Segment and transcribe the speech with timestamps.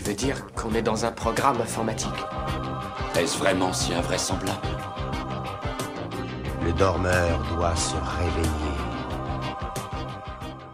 [0.00, 2.08] Tu veux dire qu'on est dans un programme informatique
[3.18, 4.66] Est-ce vraiment si invraisemblable
[6.64, 8.78] Le dormeur doit se réveiller.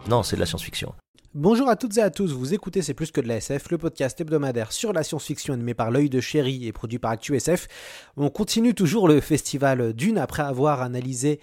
[0.07, 0.93] Non, c'est de la science-fiction.
[1.33, 3.77] Bonjour à toutes et à tous, vous écoutez C'est plus que de la SF, le
[3.77, 7.67] podcast hebdomadaire sur la science-fiction animé par l'œil de chéri et produit par ActuSF.
[8.15, 11.41] On continue toujours le festival Dune après avoir analysé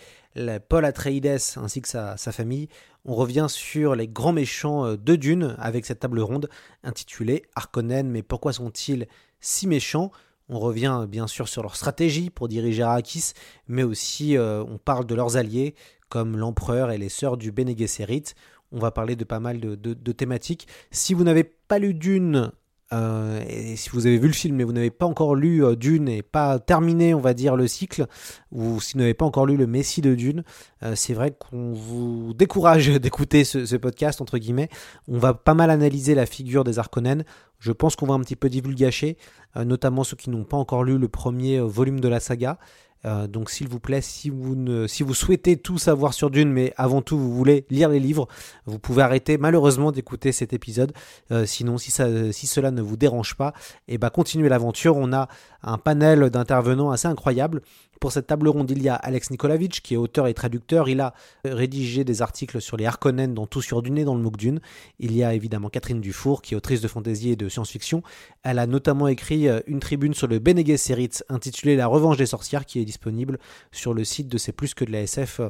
[0.68, 2.68] Paul Atreides ainsi que sa, sa, famille.
[3.04, 6.48] On revient sur les grands méchants de Dune avec cette table ronde
[6.82, 9.06] intitulée Harkonnen, mais pourquoi sont-ils
[9.40, 10.10] si méchants?
[10.48, 13.32] On revient bien sûr sur leur stratégie pour diriger Arrakis,
[13.66, 15.74] mais aussi euh, on parle de leurs alliés
[16.08, 18.24] comme l'empereur et les sœurs du Bene Gesserit.
[18.72, 20.66] On va parler de pas mal de thématiques.
[20.90, 22.52] Si vous n'avez pas lu Dune,
[22.92, 25.74] euh, et si vous avez vu le film mais vous n'avez pas encore lu euh,
[25.74, 28.06] Dune et pas terminé, on va dire, le cycle,
[28.52, 30.44] ou si vous n'avez pas encore lu le Messie de Dune,
[30.82, 34.68] euh, c'est vrai qu'on vous décourage d'écouter ce, podcast, entre guillemets.
[35.08, 37.24] On va pas mal analyser la figure des Harkonnen.
[37.58, 39.16] Je pense qu'on va un petit peu divulgacher,
[39.56, 42.58] notamment ceux qui n'ont pas encore lu le premier volume de la saga.
[43.04, 46.50] Euh, donc s'il vous plaît, si vous, ne, si vous souhaitez tout savoir sur Dune,
[46.50, 48.28] mais avant tout vous voulez lire les livres,
[48.66, 50.92] vous pouvez arrêter malheureusement d'écouter cet épisode.
[51.30, 53.52] Euh, sinon, si, cela ne vous dérange pas,
[53.88, 54.96] et eh ben continuez l'aventure.
[54.96, 55.28] On a
[55.62, 57.62] un panel d'intervenants assez incroyable.
[58.00, 60.88] Pour cette table ronde, il y a Alex Nikolavitch, qui est auteur et traducteur.
[60.88, 61.14] Il a
[61.44, 64.60] rédigé des articles sur les Harkonnen dans Tout sur Dune et dans le MOOC Dune.
[64.98, 68.02] Il y a évidemment Catherine Dufour, qui est autrice de fantasy et de science-fiction.
[68.42, 72.66] Elle a notamment écrit une tribune sur le Bene Gesserit intitulée La revanche des sorcières,
[72.66, 73.38] qui est disponible
[73.72, 75.40] sur le site de C'est plus que de la SF.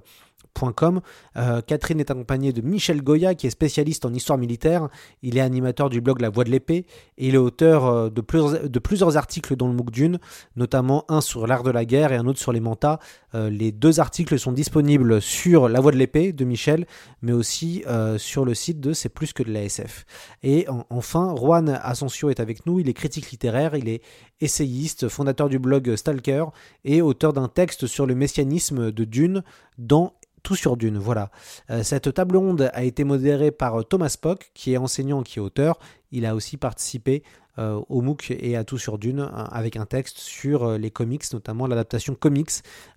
[1.36, 4.88] Euh, Catherine est accompagnée de Michel Goya, qui est spécialiste en histoire militaire.
[5.22, 6.86] Il est animateur du blog La Voix de l'épée
[7.18, 10.18] et il est auteur de plusieurs, de plusieurs articles dans le MOOC Dune,
[10.56, 12.98] notamment un sur l'art de la guerre et un autre sur les mantas.
[13.34, 16.86] Euh, les deux articles sont disponibles sur La Voix de l'épée de Michel,
[17.22, 20.06] mais aussi euh, sur le site de C'est plus que de la SF.
[20.42, 22.80] Et en, enfin, Juan Asensio est avec nous.
[22.80, 24.02] Il est critique littéraire, il est
[24.40, 26.46] essayiste, fondateur du blog Stalker
[26.84, 29.42] et auteur d'un texte sur le messianisme de Dune
[29.78, 30.14] dans
[30.44, 30.98] tout sur Dune.
[30.98, 31.30] Voilà.
[31.70, 35.42] Euh, cette table ronde a été modérée par Thomas Pock, qui est enseignant, qui est
[35.42, 35.80] auteur.
[36.12, 37.24] Il a aussi participé
[37.56, 41.22] euh, au MOOC et à tout sur Dune avec un texte sur euh, les comics,
[41.32, 42.50] notamment l'adaptation comics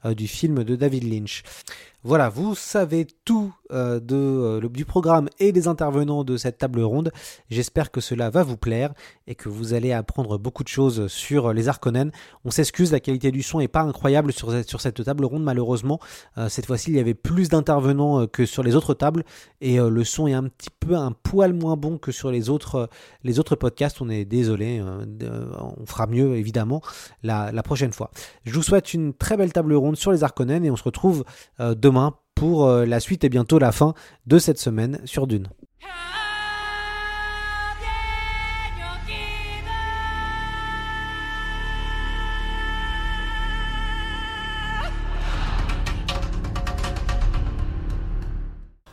[0.03, 1.43] euh, du film de David Lynch.
[2.03, 7.11] Voilà, vous savez tout euh, euh, du programme et des intervenants de cette table ronde.
[7.49, 8.93] J'espère que cela va vous plaire
[9.25, 12.11] et que vous allez apprendre beaucoup de choses sur les Harkonnen.
[12.45, 15.99] On s'excuse, la qualité du son est pas incroyable sur, cette table ronde malheureusement.
[16.37, 19.23] Euh, cette fois-ci, il y avait plus d'intervenants que sur les autres tables
[19.59, 22.89] et le son est un petit peu un poil moins bon que sur les autres,
[23.59, 24.01] podcasts.
[24.01, 26.81] On est désolé, on fera mieux évidemment
[27.23, 28.11] la, la, prochaine fois.
[28.45, 31.25] Je vous souhaite une très belle table ronde sur les Harkonnen et on se retrouve
[31.59, 31.86] demain
[32.35, 33.93] pour la suite et bientôt la fin
[34.25, 35.47] de cette semaine sur Dune.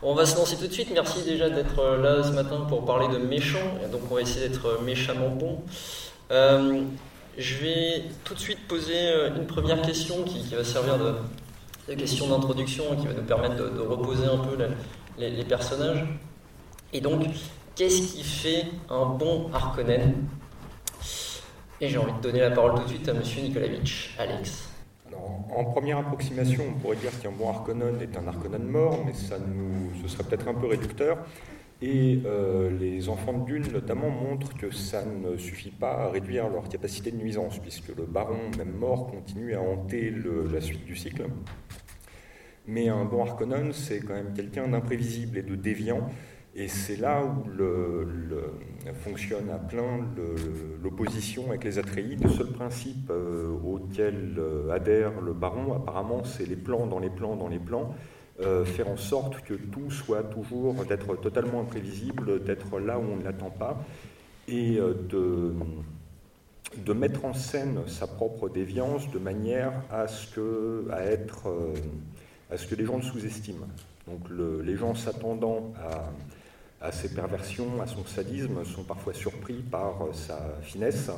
[0.07, 0.91] On va se lancer tout de suite.
[0.93, 3.59] Merci déjà d'être là ce matin pour parler de méchants.
[3.91, 5.63] Donc on va essayer d'être méchamment bon.
[6.31, 6.83] Euh,
[7.39, 11.15] je vais tout de suite poser une première question qui va servir de,
[11.89, 14.57] de questions d'introduction qui va nous permettre de, reposer un peu
[15.19, 16.05] les, personnages.
[16.93, 17.25] Et donc,
[17.75, 20.15] qu'est-ce qui fait un bon Harkonnen?
[21.81, 24.15] Et j'ai envie de donner la parole tout de suite à Monsieur Nikolavitch.
[24.19, 24.71] Alex.
[25.57, 29.37] En première approximation, on pourrait dire qu'un bon Harkonnen est un Harkonnen mort, mais ça
[29.39, 31.19] nous, ce serait peut-être un peu réducteur.
[31.87, 36.49] Et euh, les enfants de Dune, notamment, montrent que ça ne suffit pas à réduire
[36.49, 40.11] leur capacité de nuisance, puisque le baron, même mort, continue à hanter
[40.51, 41.27] la suite du cycle.
[42.67, 46.09] Mais un bon Harkonnen, c'est quand même quelqu'un d'imprévisible et de déviant,
[46.55, 47.45] et c'est là où
[48.95, 50.09] fonctionne à plein
[50.83, 52.23] l'opposition avec les Atreides.
[52.23, 57.11] Le seul principe euh, auquel euh, adhère le baron, apparemment, c'est les plans dans les
[57.11, 57.95] plans dans les plans.
[58.41, 63.17] Euh, faire en sorte que tout soit toujours d'être totalement imprévisible, d'être là où on
[63.17, 63.79] ne l'attend pas,
[64.49, 65.55] et euh, de,
[66.85, 71.75] de, mettre en scène sa propre déviance de manière à ce que, à être, euh,
[72.51, 73.69] à ce que les gens le sous-estiment.
[74.09, 75.73] Donc le, les gens s'attendant
[76.81, 81.09] à, à ses perversions, à son sadisme, sont parfois surpris par sa finesse.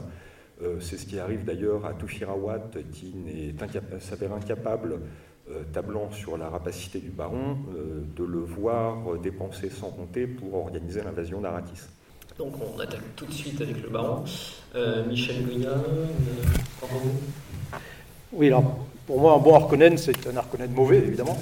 [0.81, 3.15] C'est ce qui arrive d'ailleurs à Tufirawat, qui
[4.01, 5.01] s'avère incapable
[5.73, 7.57] tablant sur la rapacité du baron,
[8.17, 11.89] de le voir dépenser sans compter pour organiser l'invasion d'Aratis.
[12.39, 14.25] Donc on attaque tout de suite avec le baron.
[15.09, 16.87] Michel Goya, euh,
[18.33, 21.39] Oui, alors pour moi, un bon Harkonnen, c'est un Harkonnen mauvais, évidemment.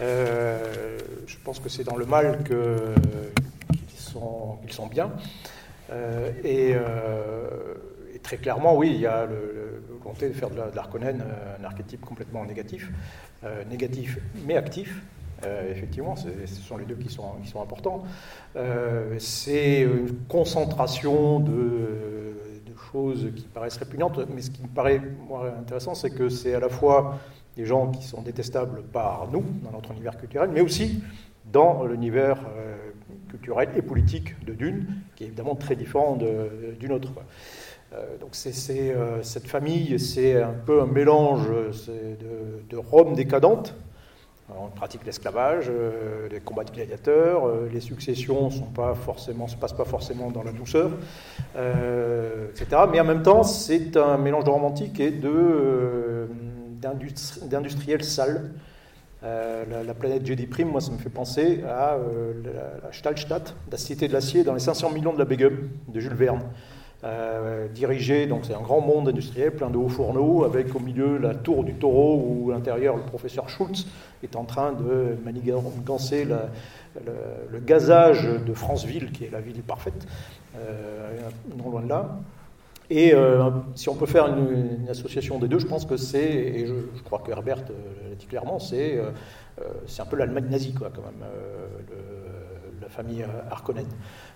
[0.00, 5.10] Euh, je pense que c'est dans le mal qu'ils sont, sont, bien.
[5.90, 6.76] Euh, et, et,
[8.28, 11.24] très clairement, oui, il y a le, volonté de faire de l'Harkonnen
[11.58, 12.90] un archétype complètement négatif,
[13.70, 15.02] négatif mais actif.
[15.44, 18.02] Euh, effectivement, ce sont les deux qui sont, qui sont importants.
[18.56, 22.34] Euh, c'est une concentration de,
[22.92, 25.02] choses qui paraissent répugnantes, mais ce qui me paraît
[25.58, 27.18] intéressant, c'est que c'est à la fois
[27.54, 31.02] des gens qui sont détestables par nous, dans notre univers culturel, mais aussi
[31.52, 32.76] dans l'univers euh,
[33.28, 34.86] culturel et politique de Dune,
[35.16, 37.12] qui est évidemment très différent d'une autre.
[38.20, 38.52] Donc c'est,
[39.22, 43.74] cette famille, c'est un peu un mélange de, de Rome décadente,
[44.56, 49.84] on pratique l'esclavage, euh, les combats de gladiateurs, euh, les successions ne se passent pas
[49.84, 50.90] forcément dans la douceur,
[51.56, 52.82] euh, etc.
[52.90, 55.10] Mais en même temps, c'est un mélange de romantique et
[57.50, 58.52] d'industriel sale.
[59.22, 61.98] La, planète Jedi Prime, moi, ça me fait penser à
[62.44, 66.14] la, Stahlstadt, la cité de l'acier, dans les 500 millions de la Begum de Jules
[66.14, 66.42] Verne.
[67.04, 71.16] Euh, dirigé, donc c'est un grand monde industriel plein de hauts fourneaux, avec au milieu
[71.16, 73.86] la tour du taureau où à l'intérieur le professeur Schultz
[74.24, 80.08] est en train de manigancer le, gazage de Franceville, qui est la ville parfaite,
[80.56, 81.20] euh,
[81.56, 82.18] non loin de là.
[82.90, 86.66] Et euh, si on peut faire une, association des deux, je pense que c'est, et
[86.66, 86.74] je,
[87.04, 88.98] crois que Herbert l'a dit clairement, c'est,
[90.00, 91.28] un peu l'Allemagne nazie, quoi, quand même,
[92.88, 93.86] famille Harkonnen.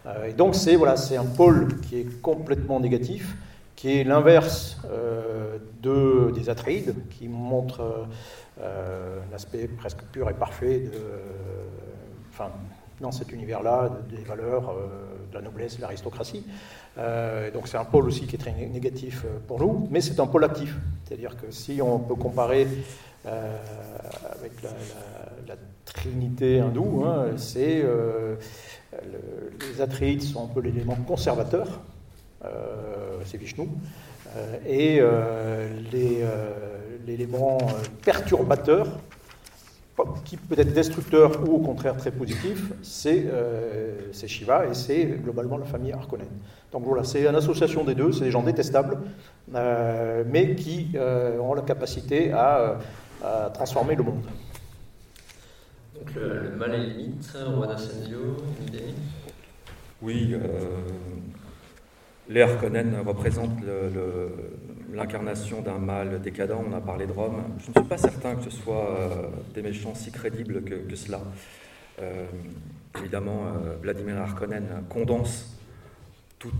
[0.06, 3.36] Euh, et donc c'est voilà, un pôle qui est complètement négatif,
[3.76, 8.06] qui est l'inverse euh, de, des Atreides, qui montre
[8.60, 10.90] euh, l'aspect presque pur et parfait
[12.30, 12.50] enfin,
[13.00, 14.74] dans cet univers-là, des valeurs,
[15.30, 16.44] de la noblesse, de l'aristocratie.
[17.52, 20.44] donc c'est un pôle aussi qui est très négatif pour nous, mais c'est un pôle
[20.44, 20.76] actif.
[21.04, 22.68] C'est-à-dire que si on peut comparer
[23.24, 24.70] avec la,
[25.84, 27.04] trinité hindoue,
[27.36, 27.84] c'est
[29.60, 31.80] les Atreides sont un peu l'élément conservateur,
[32.44, 33.68] euh, c'est Vishnu,
[34.36, 35.68] euh, et euh,
[37.06, 37.58] l'élément
[38.04, 38.88] perturbateur,
[40.24, 43.28] qui peut être destructeur ou au contraire très positif, c'est
[44.26, 46.26] Shiva et c'est globalement la famille Harkonnen.
[46.72, 48.98] Donc voilà, c'est une association des deux, c'est des gens détestables,
[49.52, 50.96] mais qui
[51.40, 52.78] ont la capacité à
[53.52, 54.24] transformer le monde
[56.14, 58.94] le, mal limite, Roi d'Ascensio, une idée
[60.00, 60.38] Oui, euh,
[62.28, 63.58] les Harkonnen représentent
[64.92, 66.56] l'incarnation d'un mal décadent.
[66.68, 67.42] On a parlé de Rome.
[67.58, 71.20] Je ne suis pas certain que ce soit euh, des méchants si crédibles que, cela.
[72.00, 72.26] Euh,
[72.98, 75.58] évidemment, euh, Vladimir Harkonnen condense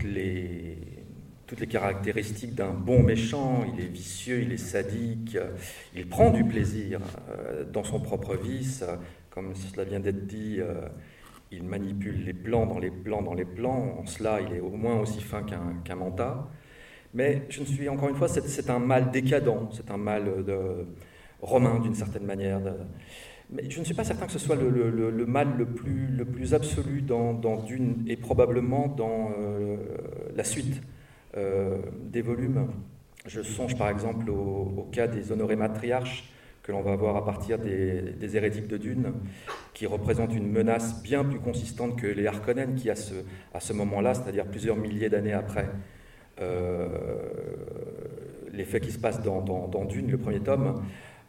[0.03, 0.77] les,
[1.45, 3.65] toutes les caractéristiques d'un bon méchant.
[3.73, 5.37] Il est vicieux, il est sadique,
[5.95, 6.99] il prend du plaisir
[7.73, 8.83] dans son propre vice,
[9.33, 10.87] comme cela vient d'être dit, euh,
[11.51, 13.97] il manipule les plans dans les plans dans les plans.
[13.99, 16.47] En cela, il est au moins aussi fin qu'un manta.
[17.15, 20.29] Mais je ne suis, encore une fois, c'est un mal décadent, c'est un mal
[21.41, 22.59] romain d'une certaine manière.
[23.49, 26.53] mais je ne suis pas certain que ce soit le, mal le plus, le plus
[26.53, 29.77] absolu dans, Dune et probablement dans euh,
[30.35, 30.81] la suite
[31.37, 31.77] euh,
[32.11, 32.67] des volumes.
[33.25, 36.32] Je songe par exemple au cas des honorés matriarches
[36.63, 39.13] que l'on va voir à partir des, hérétiques de Dune,
[39.73, 43.15] qui représentent une menace bien plus consistante que les Harkonnen, qui à ce,
[43.53, 45.69] à ce moment-là, c'est-à-dire plusieurs milliers d'années après
[46.41, 46.87] euh,
[48.53, 50.81] les faits qui se passent dans, Dune, le premier tome,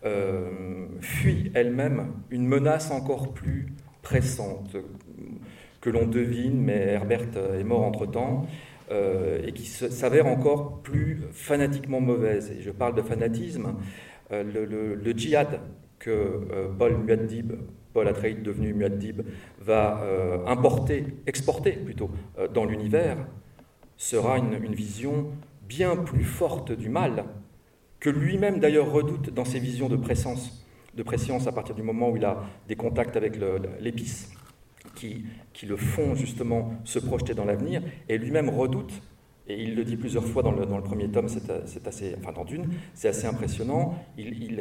[0.04, 3.72] euh, fuient elle-même une menace encore plus
[4.02, 4.76] pressante,
[5.80, 8.46] que l'on devine, mais Herbert est mort entre-temps,
[8.90, 12.52] euh, et qui s'avère encore plus fanatiquement mauvaise.
[12.52, 13.74] Et je parle de fanatisme
[14.32, 15.60] euh, le, djihad
[15.98, 17.52] que euh, Paul Muad'Dib,
[17.92, 19.22] Paul Atreides devenu Muad'Dib,
[19.60, 22.10] va euh, importer, exporter plutôt,
[22.52, 23.18] dans l'univers,
[23.96, 25.30] sera une, vision
[25.68, 27.24] bien plus forte du mal,
[28.00, 32.10] que lui-même d'ailleurs redoute dans ses visions de présence, de préscience à partir du moment
[32.10, 33.38] où il a des contacts avec
[33.80, 34.32] l'épice,
[34.96, 38.92] qui, qui, le font justement se projeter dans l'avenir, et lui-même redoute
[39.48, 42.68] et il le dit plusieurs fois dans le, premier tome, c'est assez, enfin dans Dune,
[42.94, 43.94] c'est assez impressionnant.
[44.16, 44.58] Il,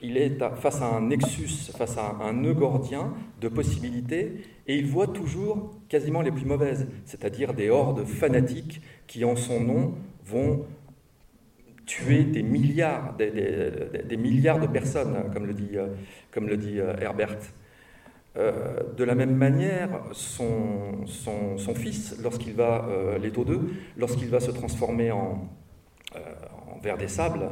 [0.00, 4.86] il est face à un nexus, face à un nœud gordien de possibilités, et il
[4.86, 9.94] voit toujours quasiment les plus mauvaises, c'est-à-dire des hordes fanatiques qui, en son nom,
[10.24, 10.64] vont
[11.86, 15.70] tuer des milliards, de personnes, comme le dit,
[16.58, 17.38] dit euh, Herbert.
[18.38, 18.52] Euh,
[18.96, 21.04] de la même manière, son,
[21.74, 23.42] fils, lorsqu'il va, euh, les 2,
[23.96, 25.48] lorsqu'il va se transformer en,
[26.14, 26.20] euh,
[26.72, 27.50] en ver des sables,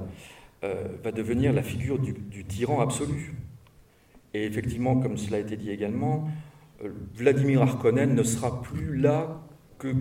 [1.05, 3.37] va devenir la figure du, tyran absolu.
[4.35, 6.29] Et effectivement, comme cela a été dit également,
[7.15, 9.43] Vladimir Harkonnen ne sera plus là
[9.79, 9.95] que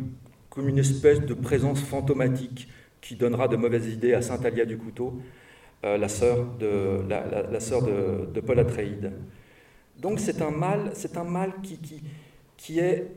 [0.49, 2.67] comme une espèce de présence fantomatique
[2.99, 5.21] qui donnera de mauvaises idées à Saint Alia du Couteau,
[5.83, 9.11] la sœur de, la, la, sœur de, de Paul Atreides.
[9.99, 12.01] Donc c'est un mal, c'est un mal qui, qui,
[12.57, 13.07] qui, est,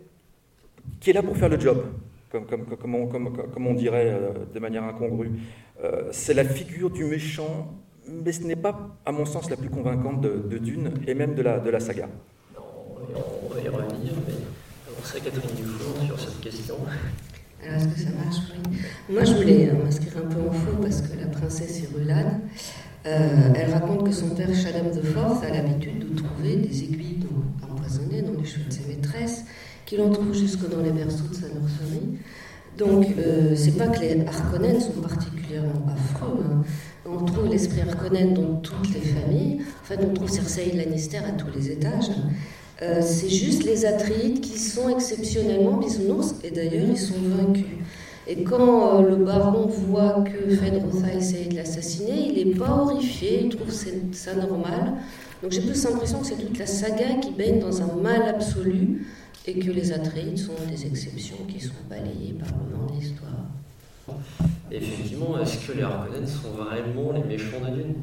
[1.00, 1.84] qui est là pour faire le job,
[2.30, 5.30] comme, comme, comme, on, comme on, dirait euh, de manière incongrue.
[5.82, 7.74] Euh, c'est la figure du méchant,
[8.06, 11.42] mais ce n'est pas, à mon sens, la plus convaincante de, Dune et même de
[11.42, 12.08] la, de la saga.
[12.56, 14.34] on va y revenir, mais
[14.88, 16.76] on Catherine Dufour sur cette question.
[17.62, 18.36] Alors, est-ce que ça marche?
[18.52, 18.78] Oui.
[19.10, 22.40] Moi, je voulais m'inscrire un peu en faux parce que la princesse est rulade.
[23.06, 27.18] Euh, elle raconte que son père, Shaddam de Force, a l'habitude de trouver des aiguilles
[27.62, 29.44] empoisonnées dans les cheveux de ses maîtresses,
[29.86, 32.18] qu'il en trouve jusque dans les berceaux de sa nurserie.
[32.76, 36.44] Donc, euh, c'est pas que les Harkonnen sont particulièrement affreux.
[36.44, 36.62] Hein.
[37.06, 39.60] On trouve l'esprit Harkonnen dans toutes les familles.
[39.82, 42.10] En fait, on trouve Cersei Lannister à tous les étages.
[42.82, 47.64] Euh, c'est juste les Atreides qui sont exceptionnellement bisounours, et d'ailleurs, ils sont vaincus.
[48.30, 53.44] Et quand euh, le baron voit que Fedrotha essaye de l'assassiner, il n'est pas horrifié,
[53.44, 54.96] il trouve ça normal.
[55.42, 59.06] Donc j'ai plus l'impression que c'est toute la saga qui baigne dans un mal absolu
[59.46, 63.32] et que les Atreides sont des exceptions qui sont balayées par le vent de l'histoire.
[64.70, 67.94] Effectivement, est-ce que les Harkonnen sont vraiment les méchants de Dune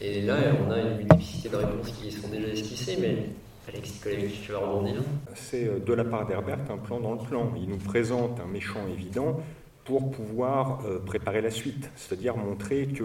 [0.00, 3.30] Et là, on a une multiplicité de réponses qui sont déjà esquissées, mais
[5.34, 7.52] C'est euh, de la part d'Herbert un plan dans le plan.
[7.56, 9.40] Il nous présente un méchant évident
[9.84, 13.04] pour pouvoir euh, préparer la suite, c'est-à-dire montrer que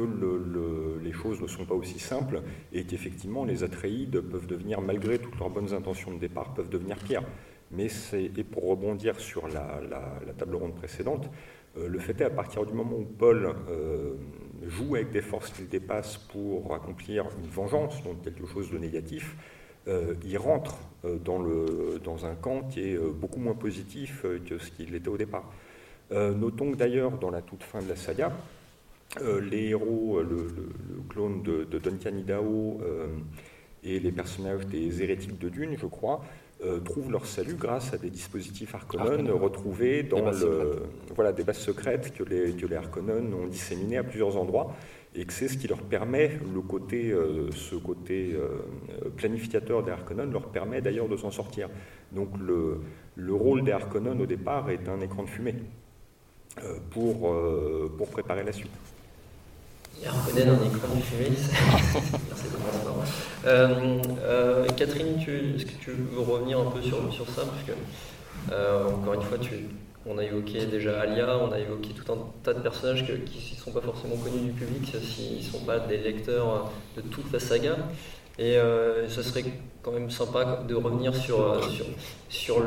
[1.01, 5.39] les choses ne sont pas aussi simples et qu'effectivement les Atreides peuvent devenir, malgré toutes
[5.39, 7.23] leurs bonnes intentions de départ, peuvent devenir pires.
[7.71, 9.81] Mais c'est, et pour rebondir sur la,
[10.37, 11.29] table ronde précédente,
[11.77, 13.55] euh, le fait est à partir du moment où Paul
[14.63, 19.35] joue avec des forces qu'il dépasse pour accomplir une vengeance, donc quelque chose de négatif,
[19.87, 24.25] euh, il rentre euh, dans, le, dans, un camp qui est euh, beaucoup moins positif
[24.47, 25.49] que ce qu'il était au départ.
[26.11, 28.31] notons que d'ailleurs, dans la toute fin de la saga,
[29.41, 30.47] les héros, le,
[31.09, 32.81] clone de, Duncan Idaho
[33.83, 36.23] et les personnages des hérétiques de Dune, je crois,
[36.85, 40.83] trouvent leur salut grâce à des dispositifs Harkonnen retrouvés dans des le,
[41.15, 44.75] voilà, des bases secrètes que les, que les Harkonnen ont disséminées à plusieurs endroits
[45.15, 49.91] et que c'est ce qui leur permet, le côté, euh, ce côté euh, planificateur des
[49.91, 51.69] Harkonnen leur permet d'ailleurs de s'en sortir.
[52.11, 52.81] Donc le,
[53.15, 55.55] le rôle des Harkonnen au départ est un écran de fumée
[56.63, 57.35] euh, pour,
[57.97, 58.71] pour préparer la suite.
[60.05, 61.29] Harkonnen, un écran de fumée,
[62.29, 62.47] Merci
[64.77, 65.17] Catherine,
[65.55, 67.43] est-ce que tu veux revenir un peu sur, sur ça?
[67.45, 67.71] Parce que,
[68.93, 69.67] encore une fois, tu
[70.09, 73.59] on a évoqué déjà Alia, on a évoqué tout un tas de personnages qui ne
[73.59, 77.39] sont pas forcément connus du public s'ils ne sont pas des lecteurs de toute la
[77.39, 77.75] saga.
[78.39, 79.45] Et euh, ce serait
[79.81, 81.61] quand même sympa de revenir sur, euh,
[82.29, 82.61] sur,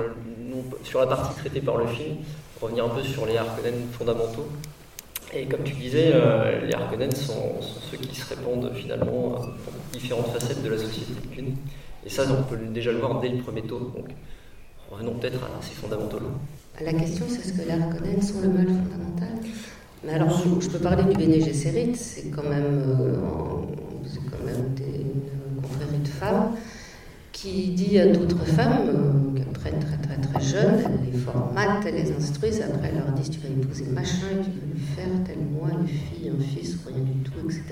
[0.98, 2.16] la partie traitée par le film,
[2.60, 4.48] revenir un peu sur les Harkonnen fondamentaux.
[5.32, 9.52] Et comme tu disais, euh, les Harkonnen sont, ceux qui se répandent finalement dans
[9.92, 11.12] différentes facettes de la société
[12.04, 13.92] Et ça, on peut déjà le voir dès le premier tome.
[13.94, 14.08] Donc
[14.90, 16.30] revenons peut-être à ces fondamentaux-là.
[16.84, 19.28] La question, c'est est-ce que les Harkonnen sont le mal fondamental.
[20.04, 23.16] Mais alors, je, peux parler du Bene Gesserit, c'est quand même, euh,
[24.30, 26.52] quand même une confrérie de femmes
[27.32, 31.96] qui dit à d'autres femmes euh, qu'elles très très très jeunes, elles les formatent, elles
[31.96, 35.38] les instruisent, après elles leur disent tu vas épouser machin, tu vas lui faire tel
[35.38, 37.62] moine, une fille, un fils, rien du tout, etc.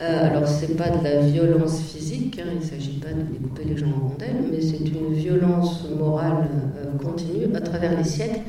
[0.00, 3.22] Euh, alors, ce n'est pas de la violence physique, hein, il ne s'agit pas de
[3.22, 8.04] découper les gens en rondelles, mais c'est une violence morale euh, continue à travers les
[8.04, 8.42] siècles.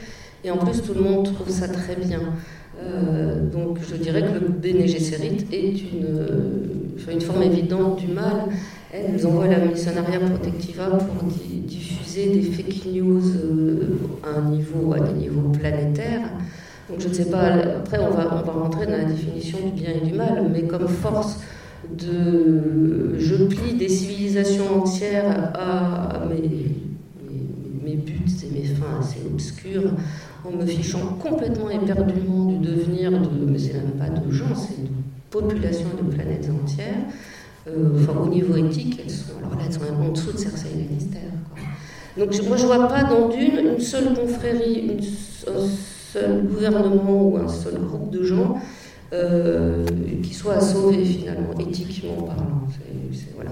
[0.44, 2.22] Et en plus, tout le monde trouve ça très bien.
[2.79, 8.44] Euh, donc, je dirais que le Bene Gesserit est une, une forme évidente du mal.
[8.94, 13.22] Elles envoient la Missionaria Protectiva pour diffuser des fake news
[14.24, 16.29] à un niveau, à des niveaux planétaires.
[16.89, 19.81] Donc je ne sais pas, après on va, on va rentrer dans la définition du
[19.81, 21.38] bien et du mal, mais comme force
[21.88, 26.50] de je plie des civilisations entières à mes,
[27.84, 29.84] mes, buts et mes fins assez obscurs
[30.43, 34.81] en me fichant complètement éperdument du devenir de, mais c'est même pas de gens, c'est
[34.81, 34.89] de
[35.29, 37.05] populations de planètes entières.
[37.67, 41.19] enfin, au niveau éthique, elles sont, alors là, elles sont en dessous de Cersei Lannister.
[42.17, 45.67] Donc moi, je ne vois pas dans Dune une seule confrérie, une, un
[46.13, 48.58] seul gouvernement ou un seul groupe de gens
[49.13, 49.86] euh,
[50.24, 52.68] qui soit à sauver finalement, éthiquement parlant.
[53.12, 53.51] C'est voilà,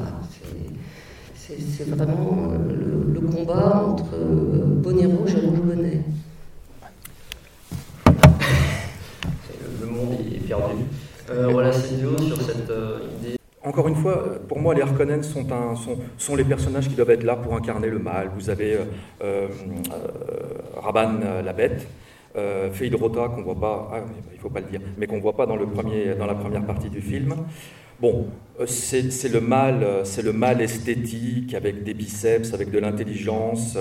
[2.06, 6.02] vraiment le, le, combat entre Bonnet Rouge et Rouge Bonnet.
[9.82, 10.84] Le monde est perdu.
[11.30, 13.38] Euh, voilà, Cédio, sur cette euh, idée.
[13.64, 17.10] Encore une fois, pour moi, les Harkonnen sont, un, sont, sont, les personnages qui doivent
[17.10, 18.32] être là pour incarner le mal.
[18.36, 18.86] Vous avez euh,
[19.22, 19.48] euh,
[20.78, 21.86] Raban la bête,
[22.38, 24.00] euh, qu'on voit pas, ah,
[24.34, 26.65] il faut pas le dire, mais qu'on voit pas dans, le premier, dans la première
[26.65, 27.36] partie du film.
[28.00, 28.27] Bon,
[28.67, 33.75] c'est le mal, c'est le mal esthétique avec des biceps, avec de l'intelligence,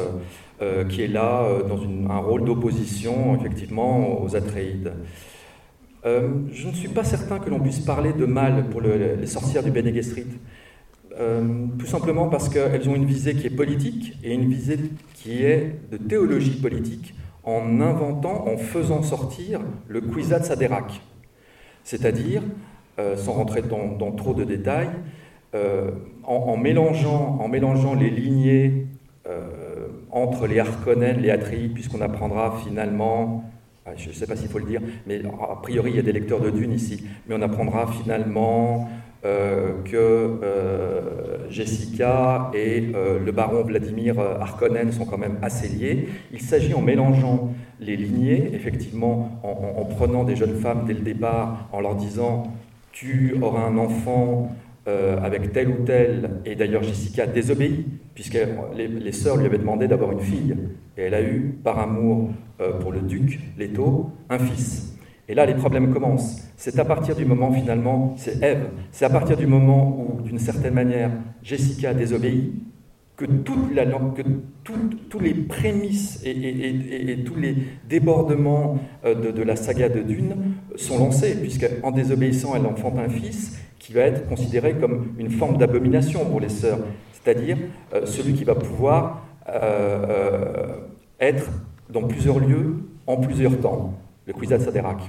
[0.63, 4.93] euh, qui est là dans un rôle d'opposition effectivement aux Atreides.
[6.07, 9.27] Euh, je ne suis pas certain que l'on puisse parler de mal pour le, les
[9.27, 10.27] sorcières du Bene Gesserit.
[11.19, 14.79] Euh, tout simplement parce qu'elles ont une visée qui est politique et une visée
[15.15, 17.15] qui est de théologie politique
[17.47, 20.53] en inventant, en faisant sortir le Kwisatz.
[21.85, 22.43] C'est-à-dire,
[22.99, 24.91] euh, sans rentrer dans, trop de détails,
[25.55, 25.93] euh,
[26.25, 28.87] en, mélangeant, les lignées
[29.29, 33.45] euh, entre les Harkonnen, les Atreides, puisqu'on apprendra finalement
[33.97, 36.13] je ne sais pas s'il faut le dire, mais a priori il y a des
[36.13, 38.89] lecteurs de Dune ici, mais on apprendra finalement
[39.27, 46.09] euh, que euh, Jessica et euh, le baron Vladimir Harkonnen sont quand même assez liés.
[46.33, 50.93] Il s'agit en mélangeant les lignées, effectivement, en, en, en, prenant des jeunes femmes dès
[50.93, 52.53] le départ, en leur disant
[52.93, 54.55] tu auras un enfant
[54.87, 58.39] avec tel ou tel, et d'ailleurs Jessica désobéit, puisque
[58.77, 60.55] les sœurs lui avaient demandé d'avoir une fille,
[60.97, 64.97] et elle a eu, par amour euh, pour le duc Leto, un fils.
[65.29, 66.43] Et là, les problèmes commencent.
[66.57, 70.39] C'est à partir du moment, finalement, c'est Ève, c'est à partir du moment où, d'une
[70.39, 71.11] certaine manière,
[71.43, 72.53] Jessica désobéit,
[73.17, 73.87] que, toute la,
[74.63, 77.57] tous les prémices et, tous les
[77.89, 80.37] débordements euh, de, la saga de Dune
[80.77, 85.31] sont lancés, puisque en désobéissant, elle enfante un fils, qui va être considéré comme une
[85.31, 86.81] forme d'abomination pour les sœurs,
[87.13, 87.57] c'est-à-dire
[87.95, 89.26] euh, celui qui va pouvoir
[91.21, 91.51] être
[91.91, 93.95] dans plusieurs lieux, en plusieurs temps,
[94.27, 95.03] le Kwisatz Haderach.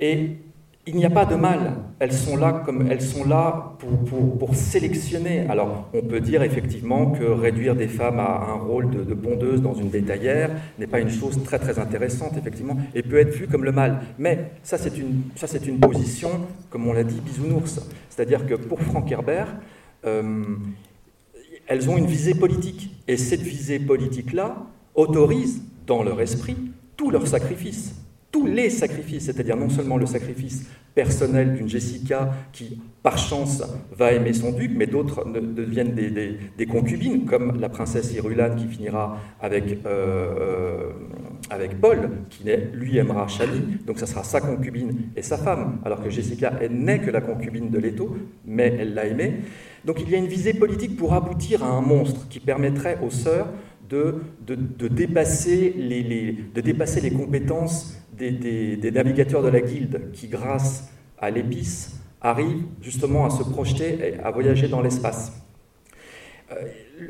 [0.00, 0.36] Et
[0.88, 1.74] il n'y a pas de mal.
[1.98, 5.46] Elles sont là, comme, elles sont là pour, pour, sélectionner.
[5.48, 9.60] Alors, on peut dire effectivement que réduire des femmes à un rôle de, de pondeuse
[9.60, 13.46] dans une détaillère n'est pas une chose très très intéressante, effectivement, et peut être vu
[13.46, 14.00] comme le mal.
[14.18, 15.24] Mais ça, c'est une,
[15.66, 16.30] une position,
[16.70, 17.80] comme on l'a dit, bisounours.
[18.08, 19.56] C'est-à-dire que pour Frank Herbert,
[20.06, 20.22] euh,
[21.68, 22.90] elles ont une visée politique.
[23.06, 26.56] Et cette visée politique-là autorise, dans leur esprit,
[26.96, 27.94] tout leur sacrifice
[28.30, 33.62] tous les sacrifices, c'est-à-dire non seulement le sacrifice personnel d'une Jessica qui, par chance,
[33.96, 39.18] va aimer son duc, mais d'autres deviennent des, concubines, comme la princesse Irulane qui finira
[39.40, 40.90] avec, euh,
[41.50, 46.02] avec Paul, qui lui aimera Shani, donc ça sera sa concubine et sa femme, alors
[46.02, 49.36] que Jessica n'est que la concubine de Leto, mais elle l'a aimé.
[49.84, 53.10] Donc il y a une visée politique pour aboutir à un monstre qui permettrait aux
[53.10, 53.48] sœurs
[53.88, 60.28] de, de, de, dépasser les, de dépasser les compétences des, navigateurs de la guilde qui,
[60.28, 65.32] grâce à l'épice, arrivent justement à se projeter et à voyager dans l'espace.
[66.50, 66.56] Euh,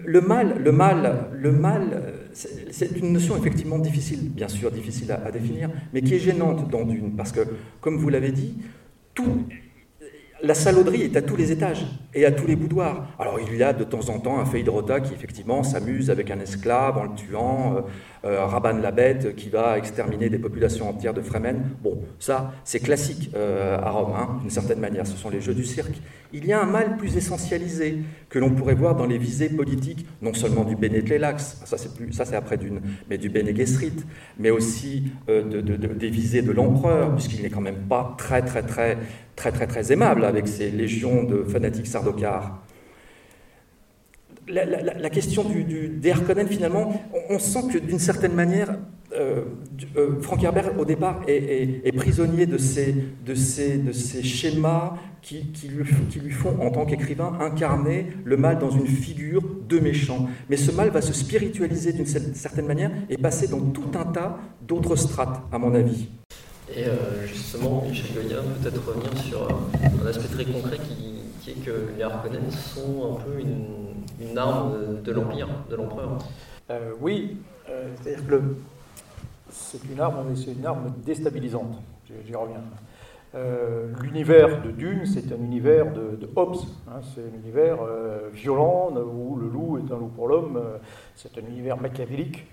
[0.04, 5.24] le mal, le mal, le mal, c'est une notion effectivement difficile, bien sûr difficile à,
[5.24, 7.40] à, définir, mais qui est gênante dans Dune, parce que,
[7.80, 8.58] comme vous l'avez dit,
[9.14, 9.46] tout,
[10.42, 13.08] la salauderie est à tous les étages et à tous les boudoirs.
[13.18, 16.38] Alors il y a de temps en temps un Feydrota qui effectivement s'amuse avec un
[16.40, 17.80] esclave en le tuant, euh,
[18.24, 21.62] euh, Raban la bête qui va exterminer des populations entières de Fremen.
[21.82, 25.54] Bon, ça c'est classique euh, à Rome, hein, d'une certaine manière, ce sont les jeux
[25.54, 26.00] du cirque.
[26.32, 30.06] Il y a un mal plus essentialisé que l'on pourrait voir dans les visées politiques,
[30.20, 31.02] non seulement du Bene
[31.38, 34.04] c'est, plus, ça c'est après d'une, mais du Bene Gesserit,
[34.38, 38.62] mais aussi euh, de, des visées de l'empereur, puisqu'il n'est quand même pas très très
[38.62, 38.98] très
[39.38, 42.60] très très très aimable avec ses légions de fanatiques sardocars.
[44.48, 48.78] La, question du, du, des Harkonnen, finalement, on, sent que d'une certaine manière,
[49.12, 49.42] euh,
[49.96, 52.94] euh, Frank Herbert, au départ, est, est, est, prisonnier de ces,
[53.26, 58.06] de ces, de ces schémas qui, qui, lui, qui lui font, en tant qu'écrivain, incarner
[58.24, 60.30] le mal dans une figure de méchant.
[60.48, 64.38] Mais ce mal va se spiritualiser d'une certaine manière et passer dans tout un tas
[64.66, 66.08] d'autres strates, à mon avis.
[66.74, 71.88] Et euh, justement, Michel Goya, peut-être revenir sur un aspect très concret qui, est que
[71.96, 76.18] les Harkonnen sont un peu une, arme de l'Empire, de l'Empereur.
[76.70, 77.38] Euh, oui,
[77.70, 78.42] euh, c'est-à-dire que
[79.50, 81.80] c'est une arme, mais c'est une arme déstabilisante.
[82.06, 82.62] J'y reviens.
[83.34, 86.56] Euh, l'univers de Dune, c'est un univers de, Hobbes.
[86.88, 90.56] Hein, c'est un univers euh, violent où le loup est un loup pour l'homme.
[90.56, 90.78] Euh,
[91.14, 92.46] c'est un univers machiavélique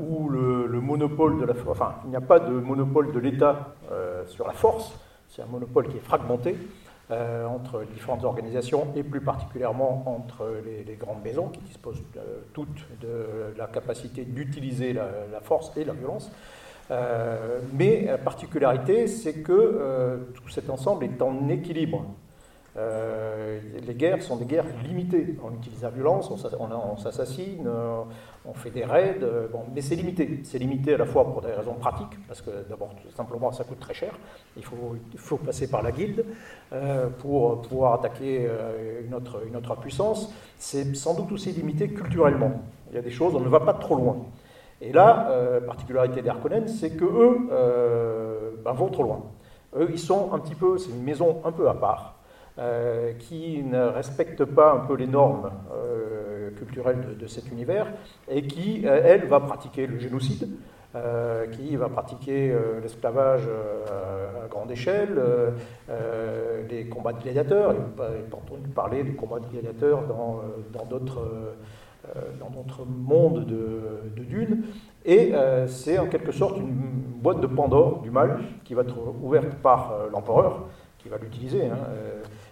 [0.00, 1.54] où le, le, monopole de la.
[1.68, 3.74] Enfin, il n'y a pas de monopole de l'État
[4.26, 4.92] sur la force.
[5.28, 6.56] C'est un monopole qui est fragmenté.
[7.10, 10.46] entre les différentes organisations et plus particulièrement entre
[10.86, 12.02] les, grandes maisons qui disposent
[12.54, 16.30] toutes de la capacité d'utiliser la, force et la violence.
[16.90, 22.04] Euh, mais la particularité, c'est que euh, tout cet ensemble est en équilibre.
[22.78, 25.36] Euh, les guerres sont des guerres limitées.
[25.42, 27.68] On utilise la violence, on, s'assassine,
[28.44, 29.18] on fait des raids,
[29.52, 30.40] bon, mais c'est limité.
[30.44, 33.80] C'est limité à la fois pour des raisons pratiques, parce que d'abord, simplement, ça coûte
[33.80, 34.12] très cher.
[34.56, 36.24] Il faut, passer par la guilde
[37.18, 38.48] pour pouvoir attaquer
[39.04, 40.32] une, autre, puissance.
[40.56, 42.62] C'est sans doute aussi limité culturellement.
[42.90, 44.16] Il y a des choses, on ne va pas trop loin.
[44.80, 49.22] Et là, euh, particularité d'Harkonnen, c'est que eux euh, ben, vont trop loin.
[49.76, 52.14] Eux, ils sont un petit peu, c'est une maison un peu à part,
[52.58, 57.86] euh, qui ne respecte pas un peu les normes euh, culturelles de, de, cet univers,
[58.28, 60.48] et qui, elle, va pratiquer le génocide,
[61.52, 65.20] qui va pratiquer l'esclavage à grande échelle,
[66.68, 67.74] les combats de gladiateurs.
[67.74, 71.20] Il pas entendu parler des combats de gladiateurs dans d'autres
[72.16, 74.62] euh, dans notre monde de, de Dune.
[75.04, 76.70] Et euh, c'est en quelque sorte une
[77.20, 80.68] boîte de Pandore du mal qui va être ouverte par euh, l'empereur,
[80.98, 81.78] qui va l'utiliser, hein,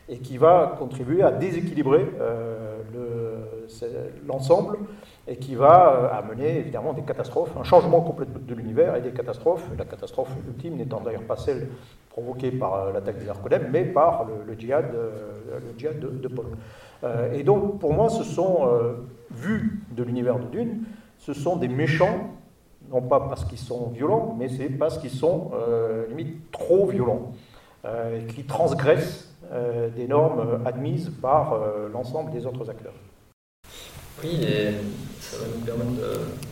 [0.08, 2.06] et qui va contribuer à déséquilibrer
[4.26, 4.78] l'ensemble
[5.26, 9.68] et qui va amener évidemment des catastrophes, un changement complet de l'univers et des catastrophes,
[9.76, 11.68] la catastrophe ultime n'étant d'ailleurs pas celle
[12.10, 16.46] provoquée par l'attaque des Arconem, mais par le, djihad, de, de Paul.
[17.34, 18.68] et donc pour moi ce sont
[19.32, 20.84] vus de l'univers de Dune,
[21.18, 22.30] ce sont des méchants,
[22.90, 27.32] non pas parce qu'ils sont violents, mais c'est parce qu'ils sont euh, limite trop violents,
[27.84, 29.35] euh, qui transgressent euh,
[29.96, 32.94] des normes admises par euh, l'ensemble des autres acteurs.
[34.22, 34.72] Oui, et
[35.20, 35.90] ça va nous permettre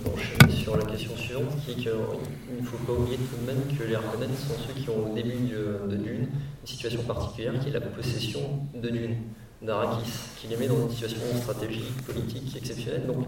[0.05, 3.63] d'enchaîner sur la question suivante, qui est qu'il ne faut pas oublier tout de même
[3.79, 6.29] que les Harkonnen sont ceux qui ont au début de Dune
[6.61, 8.41] une situation particulière qui est la possession
[8.75, 9.17] de Dune
[9.63, 13.07] d'Arakis, qui les met dans une situation stratégique, politique exceptionnelle.
[13.07, 13.27] Donc,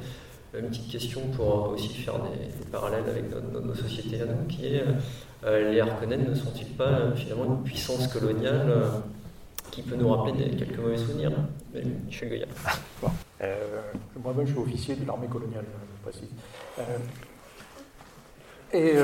[0.58, 4.66] une petite question pour aussi faire des, parallèles avec nos, nos, sociétés à nous, qui
[4.66, 4.84] est
[5.44, 8.88] euh, les Harkonnen ne sont-ils pas euh, finalement une puissance coloniale euh,
[9.76, 11.32] qui peut nous rappeler quelques mauvais souvenirs
[12.06, 12.46] Michel Goya.
[13.02, 13.10] Bon.
[14.22, 15.66] Moi-même, je suis officier de l'armée coloniale,
[15.98, 16.30] je précise.
[18.72, 18.94] et.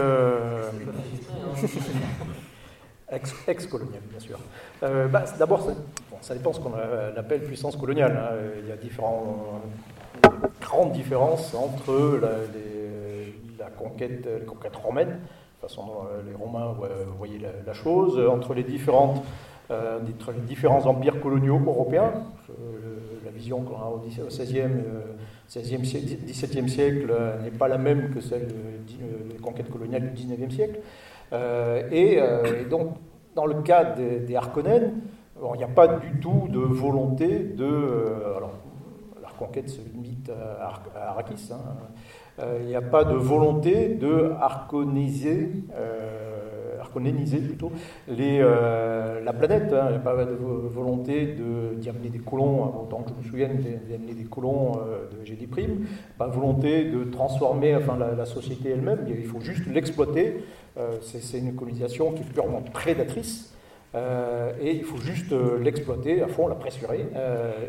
[3.47, 4.39] ex-colonial, bien sûr.
[4.83, 8.17] Euh, bah, D'abord, bon, ça dépend ce qu'on appelle puissance coloniale.
[8.17, 8.37] Hein.
[8.63, 9.63] Il y a différentes
[10.63, 14.73] grandes différences entre la, les, la conquête, les conquêtes
[15.61, 16.75] façon euh, les Romains
[17.19, 19.23] voyaient la, la chose, entre les, différentes,
[19.73, 22.13] euh, les différents empires coloniaux européens.
[22.51, 24.69] Euh, la vision qu'on a au XVIe,
[25.49, 30.81] XVIIe siècle n'est pas la même que celle des conquêtes coloniales du XIXe siècle.
[31.33, 32.97] Euh, et, euh, donc,
[33.35, 35.01] dans le cas des, des Harkonnen,
[35.55, 37.65] il n'y a pas du tout de volonté de.
[37.65, 38.53] Euh, alors,
[39.21, 41.51] la reconquête se limite à, Arrakis.
[41.53, 46.32] Hein, il n'y a pas de volonté de harkoniser, euh,
[46.93, 47.73] harkonéniser plutôt,
[48.11, 49.73] euh, la planète.
[49.73, 49.87] Hein.
[49.87, 51.37] Il n'y a pas de volonté
[51.77, 55.25] d'y amener des colons, autant que je me souvienne, d'y amener des colons euh, de
[55.25, 55.87] Jedi Prime.
[56.19, 59.07] Pas volonté de transformer enfin, la, société elle-même.
[59.09, 60.45] Il faut juste l'exploiter
[60.79, 63.49] euh, c'est une colonisation qui est purement prédatrice.
[64.63, 67.05] Et il faut juste l'exploiter à fond, la pressurer,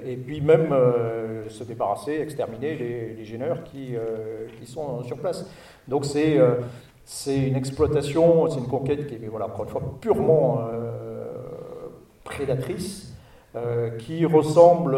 [0.06, 0.74] et puis même
[1.50, 3.96] se débarrasser, exterminer les, les gêneurs qui,
[4.58, 5.46] qui, sont sur place.
[5.90, 6.40] Donc c'est
[7.28, 10.60] une exploitation, c'est une conquête qui est, voilà, encore une fois, purement
[12.24, 13.14] prédatrice,
[14.00, 14.98] qui ressemble,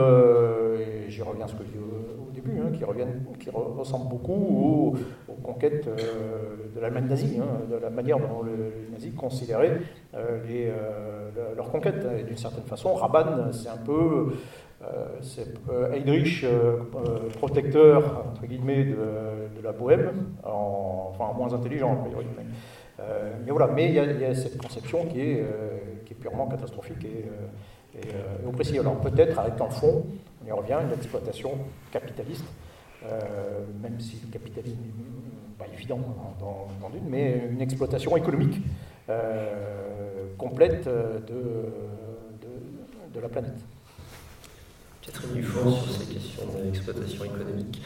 [0.80, 1.86] et j'y reviens à ce que je dis
[2.36, 2.80] début, hein, qui,
[3.39, 4.96] qui re ressemblent beaucoup
[5.28, 8.52] aux, conquêtes euh, de l'Allemagne nazie, hein, de la manière dont le,
[8.86, 9.80] les nazis considéraient
[10.15, 12.06] euh, les, euh, leurs conquêtes.
[12.20, 14.34] Et d'une certaine façon, Rabanne, c'est un peu
[14.64, 14.64] c'est
[15.94, 16.46] Heydrich,
[17.38, 20.12] protecteur entre guillemets de, la Bohème,
[20.44, 22.26] en, enfin moins intelligent a priori.
[22.38, 22.46] Mais,
[23.00, 25.80] euh, voilà, mais il y, a cette conception qui est, euh,
[26.20, 27.26] purement catastrophique et,
[27.98, 28.82] euh, oppressive.
[28.82, 30.06] Alors peut-être avec dans le fond
[30.44, 31.52] on y revient, une exploitation
[31.92, 32.46] capitaliste,
[33.06, 33.20] euh,
[33.82, 36.00] même si le capitalisme n'est pas évident
[36.40, 38.62] dans, dans Dune, mais une exploitation économique
[39.10, 41.64] euh, complète de,
[43.22, 43.56] la planète.
[45.36, 47.82] Une fois sur ces questions d'exploitation économique.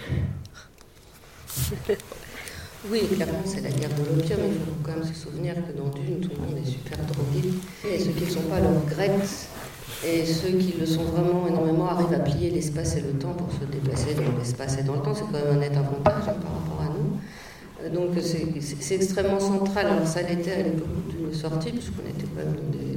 [2.89, 4.39] Oui, clairement, c'est la guerre de l'opium.
[4.47, 7.49] Il faut quand même se souvenir que dans Dune, tout le monde est super drogué.
[7.85, 9.11] Et ceux qui ne sont pas leurs grecs,
[10.05, 13.51] et ceux qui le sont vraiment énormément arrivent à plier l'espace et le temps pour
[13.51, 15.13] se déplacer dans l'espace et dans le temps.
[15.13, 17.19] C'est quand même un net avantage par rapport à nous.
[17.93, 19.87] Donc c'est extrêmement central.
[19.87, 22.88] Alors ça l'était à l'époque d'une sortie, puisqu'on était quand même dans des,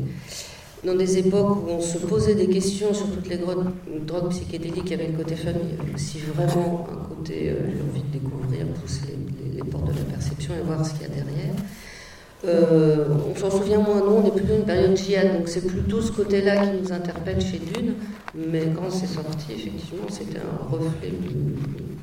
[0.84, 4.82] dans des époques où on se posait des questions sur toutes les drogues, psychédéliques.
[4.86, 8.66] Il y avait le côté famille, aussi vraiment un côté, euh, j'ai envie de découvrir,
[8.80, 9.16] pousser
[9.54, 11.54] les, portes de la perception et voir ce qu'il y a derrière.
[12.44, 16.00] Euh, on s'en souvient moins, nous, on est plutôt une période djihad, donc c'est plutôt
[16.00, 17.94] ce côté-là qui nous interpelle chez Dune.
[18.34, 21.12] Mais quand c'est sorti, effectivement, c'était un reflet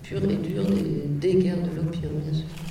[0.03, 2.68] pur et dur des, des guerres de l'opium, bien sûr.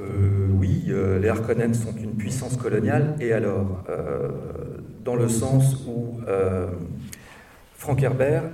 [0.00, 4.28] Euh, oui, euh, les Harkonnen sont une puissance coloniale, et alors, euh,
[5.04, 6.20] dans le sens où
[7.74, 8.44] Frank Herbert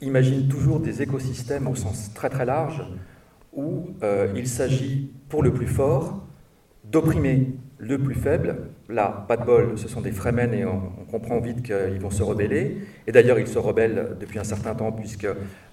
[0.00, 2.84] imagine toujours des écosystèmes au sens très très large,
[3.52, 3.88] où
[4.34, 6.22] il s'agit, pour le plus fort,
[6.84, 8.56] d'opprimer le plus faible.
[8.88, 12.22] Là, pas de bol, ce sont des Fremen et on, comprend vite qu'ils vont se
[12.22, 12.78] rebeller.
[13.06, 15.26] Et d'ailleurs, ils se rebellent depuis un certain temps, puisque,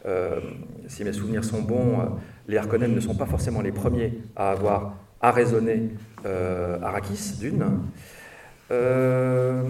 [0.05, 0.39] euh,
[0.87, 2.05] si mes souvenirs sont bons, euh,
[2.47, 5.89] les Harkonnen ne sont pas forcément les premiers à avoir arraisonné
[6.25, 7.65] euh, Arrakis, d'une.
[8.71, 9.63] Euh,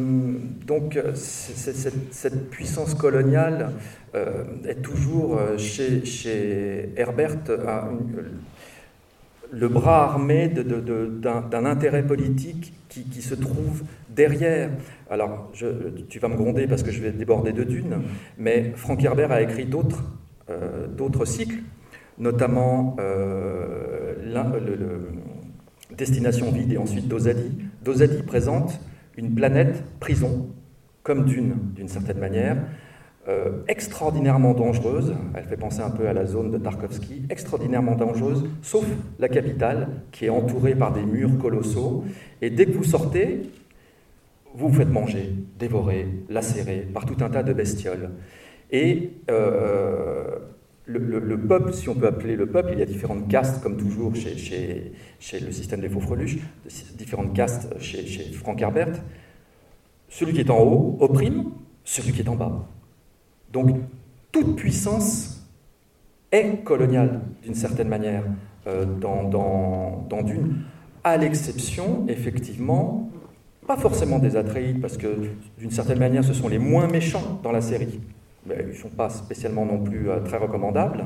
[0.65, 3.71] donc, cette, puissance coloniale
[4.13, 7.39] est toujours chez, Herbert
[9.53, 14.69] le bras armé d'un intérêt politique qui, se trouve derrière.
[15.09, 15.51] Alors,
[16.09, 18.01] tu vas me gronder parce que je vais déborder de dunes,
[18.37, 20.03] mais Frank Herbert a écrit d'autres
[20.49, 21.59] euh, cycles,
[22.17, 24.13] notamment euh,
[25.95, 27.51] Destination vide et ensuite Dosadi.
[27.83, 28.79] Dosadi présente
[29.17, 30.49] une planète prison,
[31.03, 32.57] comme Dune, d'une certaine manière,
[33.27, 38.45] euh, extraordinairement dangereuse, elle fait penser un peu à la zone de Tarkovsky, extraordinairement dangereuse,
[38.62, 38.86] sauf
[39.19, 42.03] la capitale, qui est entourée par des murs colossaux,
[42.41, 43.49] et dès que vous sortez,
[44.55, 48.12] vous vous faites manger, dévorer, lacérer par tout un tas de bestioles.
[48.71, 50.39] Et euh,
[50.86, 53.63] le, le, le, peuple, si on peut appeler le peuple, il y a différentes castes,
[53.63, 54.91] comme toujours chez
[55.39, 56.39] le système des faux freluches,
[56.97, 59.01] différentes castes chez, chez Frank Herbert.
[60.09, 61.45] Celui qui est en haut opprime
[61.83, 62.67] celui qui est en bas.
[63.53, 63.77] Donc,
[64.31, 65.47] toute puissance
[66.31, 68.23] est coloniale, d'une certaine manière,
[68.65, 70.63] euh, dans, Dune,
[71.03, 73.11] à l'exception, effectivement,
[73.67, 75.07] pas forcément des Atreides, parce que,
[75.59, 78.01] d'une certaine manière, ce sont les moins méchants dans la série,
[78.47, 81.05] mais ils ne sont pas spécialement non plus euh, très recommandables,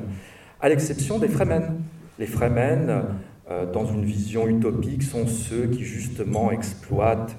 [0.62, 1.81] à l'exception des Fremen.
[2.17, 3.03] Les Fremen,
[3.51, 7.36] euh, dans une vision utopique, sont ceux qui, justement, exploitent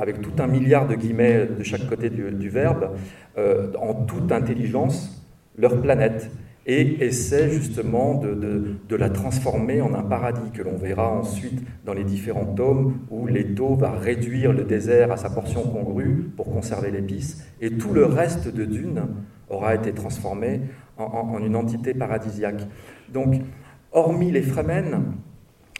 [0.00, 2.90] avec tout un milliard de guillemets de chaque côté du, verbe,
[3.36, 6.30] euh, en toute intelligence, leur planète,
[6.66, 12.04] et essaie justement de, la transformer en un paradis que l'on verra ensuite dans les
[12.04, 17.42] différents tomes où Leto va réduire le désert à sa portion congrue pour conserver l'épice,
[17.60, 19.02] et tout le reste de Dune
[19.48, 20.60] aura été transformé
[20.98, 22.66] en une entité paradisiaque.
[23.12, 23.40] Donc,
[23.92, 25.14] hormis les Fremen,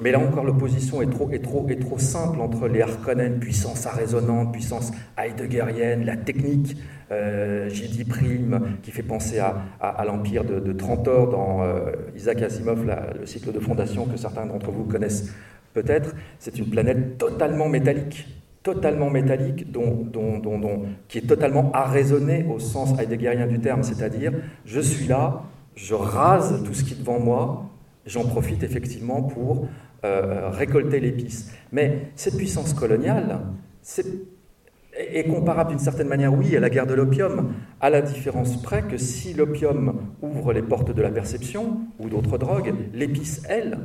[0.00, 3.84] mais là encore, l'opposition est trop, est, trop, est trop simple entre les Harkonnen, puissance
[3.84, 6.76] arraisonnante, puissance heideggerienne, la technique,
[7.10, 8.04] euh, J.D.
[8.04, 12.86] Prime, qui fait penser à, l'empire de, de, Trantor dans euh, Isaac Asimov,
[13.18, 15.34] le cycle de fondation que certains d'entre vous connaissent
[15.74, 16.14] peut-être.
[16.38, 18.28] C'est une planète totalement métallique,
[18.62, 24.32] totalement métallique, dont, dont, dont, qui est totalement arraisonnée au sens heideggerien du terme, c'est-à-dire
[24.64, 25.42] je suis là,
[25.74, 27.70] je rase tout ce qui est devant moi,
[28.06, 29.68] j'en profite effectivement pour
[30.04, 31.50] euh, récolter l'épice.
[31.72, 33.40] Mais cette puissance coloniale
[33.98, 34.06] est,
[34.96, 38.82] est comparable d'une certaine manière, oui, à la guerre de l'opium, à la différence près
[38.82, 43.78] que si l'opium ouvre les portes de la perception ou d'autres drogues, l'épice, elle,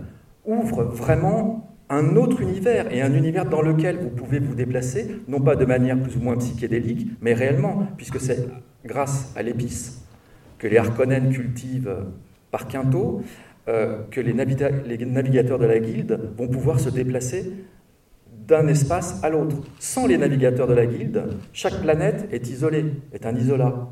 [0.45, 5.41] ouvre vraiment un autre univers et un univers dans lequel vous pouvez vous déplacer, non
[5.41, 8.47] pas de manière plus ou moins psychédélique, mais réellement, puisque c'est
[8.85, 10.05] grâce à l'épice
[10.57, 11.95] que les Harkonnen cultivent
[12.51, 13.21] par quinto,
[13.69, 17.53] euh, que les, navigateurs de la guilde vont pouvoir se déplacer
[18.45, 19.55] d'un espace à l'autre.
[19.79, 23.87] Sans les navigateurs de la guilde, chaque planète est isolée, est un isolat.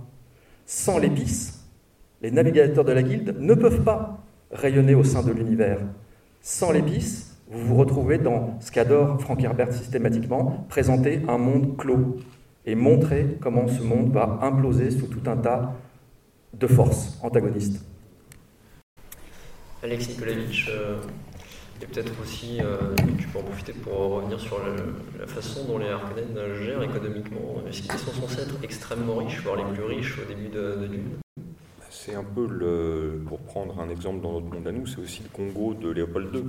[0.66, 1.66] Sans l'épice,
[2.22, 5.80] les navigateurs de la guilde ne peuvent pas rayonner au sein de l'univers.
[6.42, 12.18] Sans l'épice, vous vous retrouvez dans ce qu'adore Frank Herbert systématiquement, présenter un monde clos
[12.66, 15.74] et montrer comment ce monde va imploser sous tout un tas
[16.54, 17.86] de forces antagonistes.
[19.84, 20.98] Alex Nikolavitch, euh,
[21.82, 24.60] et peut-être aussi, euh, tu peux en profiter pour revenir sur
[25.20, 27.64] la, façon dont les Harkonnen gèrent économiquement.
[27.68, 30.90] Est-ce qu'ils sont censés être extrêmement riches, voire les plus riches au début de, de
[31.90, 35.24] c'est un peu le, pour prendre un exemple dans notre monde à nous, c'est aussi
[35.24, 36.44] le Congo de Léopold II.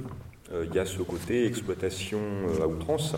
[0.52, 2.20] Euh, il y a ce côté exploitation
[2.62, 3.16] à outrance.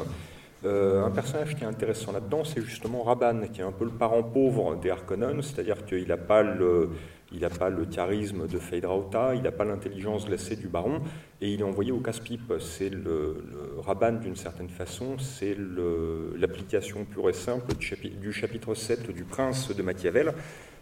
[0.64, 4.22] Un personnage qui est intéressant là-dedans, c'est justement Raban, qui est un peu le parent
[4.22, 6.88] pauvre des Harkonnen, c'est-à-dire qu'il n'a pas le,
[7.34, 11.00] il n'a pas le charisme de Feidrauta, il n'a pas l'intelligence glacée du baron,
[11.40, 12.54] et il est envoyé au casse-pipe.
[12.60, 13.44] C'est le,
[13.84, 15.56] Raban, d'une certaine façon, c'est
[16.36, 20.32] l'application pure et simple du chapitre, du chapitre 7 du Prince de Machiavel,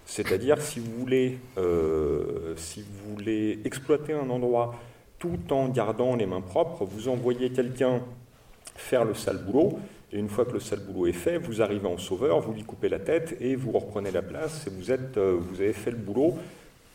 [0.05, 4.75] c'est-à-dire si vous voulez, euh, si vous voulez exploiter un endroit
[5.19, 8.03] tout en gardant les mains propres, vous envoyez quelqu'un
[8.75, 9.79] faire le sale boulot,
[10.12, 12.64] et une fois que le sale boulot est fait, vous arrivez en sauveur, vous lui
[12.64, 15.90] coupez la tête et vous reprenez la place, et vous, êtes, euh, vous avez fait
[15.90, 16.35] le boulot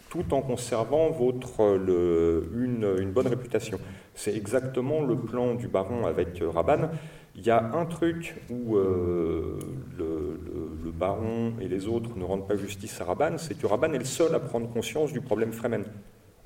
[0.10, 3.78] tout en conservant votre, une, une, bonne réputation.
[4.16, 6.90] C'est exactement le plan du baron avec Raban.
[7.36, 9.60] Il y a un truc où euh,
[9.98, 14.00] le, baron et les autres ne rendent pas justice à Raban, c'est que Raban est
[14.00, 15.84] le seul à prendre conscience du problème Fremen.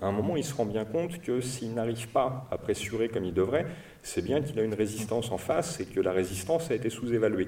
[0.02, 3.24] À un moment, il se rend bien compte que s'il n'arrive pas à pressurer comme
[3.24, 3.68] il devrait,
[4.02, 7.48] c'est bien qu'il a une résistance en face et que la résistance a été sous-évaluée.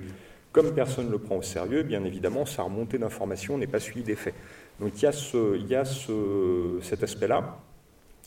[0.51, 4.03] Comme personne ne le prend au sérieux, bien évidemment, sa remontée d'informations n'est pas suivie
[4.03, 4.35] des faits.
[4.79, 7.57] Donc il y a, ce, il y a ce, cet aspect-là,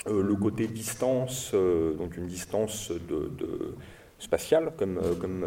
[0.08, 3.30] euh, le côté distance, euh, donc une distance de,
[4.18, 5.44] spatiale, comme, euh, comme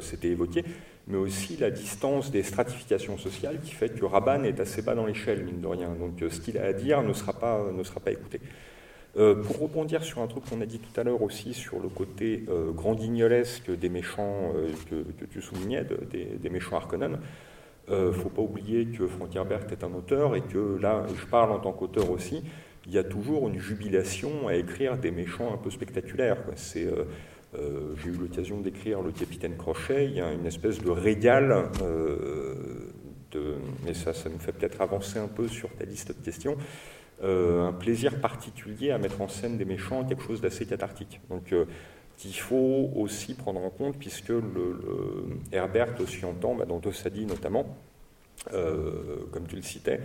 [0.00, 0.64] c'était évoqué,
[1.10, 5.06] mais aussi la distance des stratifications sociales qui fait que Raban est assez bas dans
[5.06, 5.90] l'échelle, mine de rien.
[5.98, 8.40] Donc euh, ce qu'il a à dire ne sera pas, ne sera pas écouté.
[9.16, 11.88] Euh, pour rebondir sur un truc qu'on a dit tout à l'heure aussi sur le
[11.88, 17.18] côté euh, grand guignolesque des méchants euh, que, tu soulignais, de, des, des, méchants Harkonnen,
[17.88, 21.50] ne faut pas oublier que Frank Herbert est un auteur et que là, je parle
[21.50, 22.44] en tant qu'auteur aussi,
[22.86, 26.38] il y a toujours une jubilation à écrire des méchants un peu spectaculaires.
[26.54, 26.86] C'est
[27.58, 30.06] euh, J'ai eu l'occasion d'écrire Le Capitaine Crochet.
[30.06, 32.84] Il y a une espèce de régal, euh,
[33.84, 36.56] mais ça, ça nous fait peut-être avancer un peu sur ta liste de questions.
[37.22, 41.20] Euh, un plaisir particulier à mettre en scène des méchants, quelque chose d'assez cathartique.
[41.28, 41.54] Donc,
[42.16, 44.32] qu'il faut aussi prendre en compte, puisque
[45.52, 47.76] Herbert aussi entend, bah, dans Tossadi notamment,
[48.50, 50.00] comme tu le citais,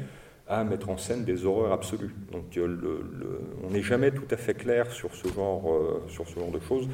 [0.47, 2.13] à mettre en scène des horreurs absolues.
[2.31, 2.57] Donc,
[3.63, 6.87] on n'est jamais tout à fait clair sur ce genre, sur ce genre de choses.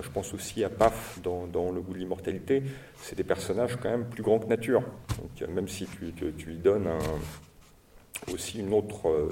[0.00, 2.62] Je pense aussi à Paf dans, Le goût de l'immortalité.
[2.96, 4.82] C'est des personnages quand même plus grands que nature.
[5.18, 6.12] Donc, même si tu,
[6.46, 6.88] lui donnes
[8.32, 9.28] aussi autre, euh,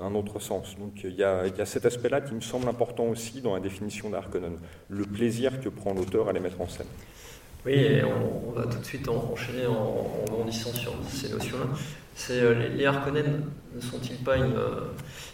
[0.00, 0.76] un autre sens.
[0.78, 3.54] Donc il y, a, il y a cet aspect-là qui me semble important aussi dans
[3.54, 6.86] la définition d'Harkonnen, le plaisir que prend l'auteur à les mettre en scène.
[7.66, 11.66] Oui, et on, va tout de suite enchaîner en, en grandissant sur ces notions-là.
[12.30, 13.44] Euh, les, Harkonnen
[13.74, 14.92] ne sont-ils pas une, euh,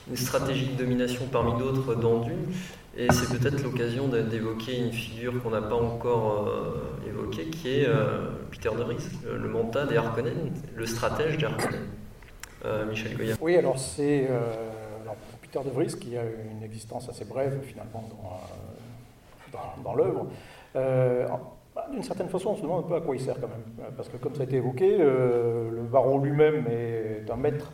[0.08, 2.52] une, stratégie de domination parmi d'autres dans Dune?
[2.96, 7.88] Et c'est peut-être l'occasion d'évoquer une figure qu'on n'a pas encore euh, évoquée, qui est
[8.50, 11.86] Peter de Ries, le, le mentat des Harkonnen, le stratège des Harkonnen.
[12.88, 13.36] Michel Goya.
[13.40, 14.28] Oui, alors c'est
[15.42, 18.08] Peter de Vries qui a une existence assez brève finalement
[19.84, 20.26] dans l'œuvre.
[21.76, 23.48] Euh, bah, D'une certaine façon, on se demande un peu à quoi il sert quand
[23.48, 27.72] même, parce que comme ça a été évoqué, euh, le baron lui-même est un maître,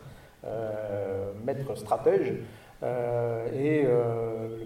[1.45, 2.33] maître stratège,
[2.83, 3.85] et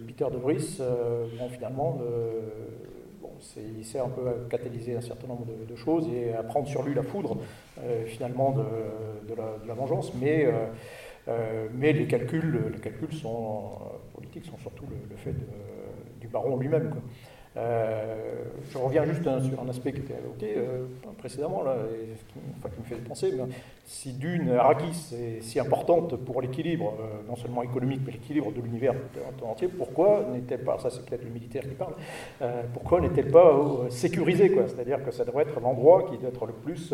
[0.08, 0.80] Peter de Vries,
[1.38, 2.00] bon, finalement,
[3.78, 6.84] il sert un peu à catalyser un certain nombre de, choses et à prendre sur
[6.84, 7.38] lui la foudre
[7.80, 10.14] euh, finalement de, la, vengeance.
[10.16, 10.66] Mais, euh,
[11.28, 13.80] euh, les calculs, les calculs sont,
[14.14, 15.36] politiques sont surtout le fait
[16.20, 16.96] du baron lui-même.
[17.58, 18.16] Euh,
[18.72, 20.86] je reviens juste sur un aspect qui était évoqué euh,
[21.18, 21.76] précédemment, là,
[22.28, 23.34] qui, me fait penser,
[23.86, 28.62] si Dune, Arrakis est si importante pour l'équilibre, euh, non seulement économique, mais l'équilibre de
[28.62, 28.94] l'univers
[29.42, 31.94] entier, pourquoi n'est-elle pas, ça c'est peut-être le militaire qui parle,
[32.74, 33.56] pourquoi n'est-elle pas
[33.90, 36.94] sécurisée C'est-à-dire que ça devrait être l'endroit qui doit être le plus,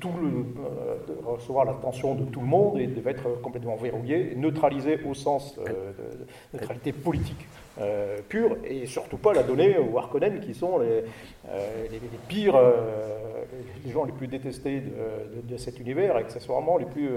[0.00, 5.14] tout le, recevoir l'attention de tout le monde et devait être complètement verrouillé, neutralisé au
[5.14, 7.46] sens de neutralité politique.
[7.78, 11.04] Euh, pure et surtout pas la donner aux Harkonnen qui sont les,
[11.50, 13.44] euh, les, pires, euh,
[13.84, 17.10] les gens les plus détestés de, cet univers, accessoirement les plus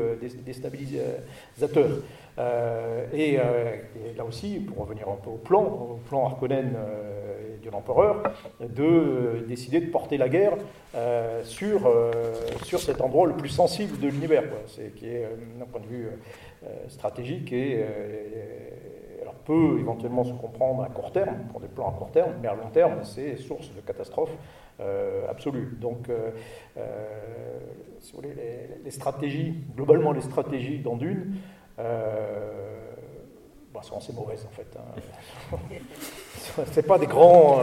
[0.46, 2.00] déstabilisateurs.
[3.14, 3.38] Et, et,
[4.18, 6.76] là aussi, pour revenir un peu au plan, au plan Harkonnen
[7.64, 8.24] de l'empereur,
[8.60, 10.58] de décider de porter la guerre
[11.44, 11.92] sur,
[12.64, 14.44] sur cet endroit le plus sensible de l'univers,
[14.96, 15.28] qui est
[15.58, 16.08] d'un point de vue
[16.88, 17.84] stratégique et
[19.50, 22.54] peut éventuellement se comprendre à court terme, pour des plans à court terme, mais à
[22.54, 24.30] long terme, c'est source de catastrophe
[24.80, 25.76] euh, absolue.
[25.82, 26.30] Donc, euh,
[26.78, 27.58] euh,
[28.00, 28.36] si vous voulez,
[28.84, 31.34] les, stratégies, globalement les stratégies dans Dune,
[33.74, 34.78] bon, sont assez mauvaises en fait.
[34.78, 35.58] Hein.
[36.72, 37.58] c'est pas des grands,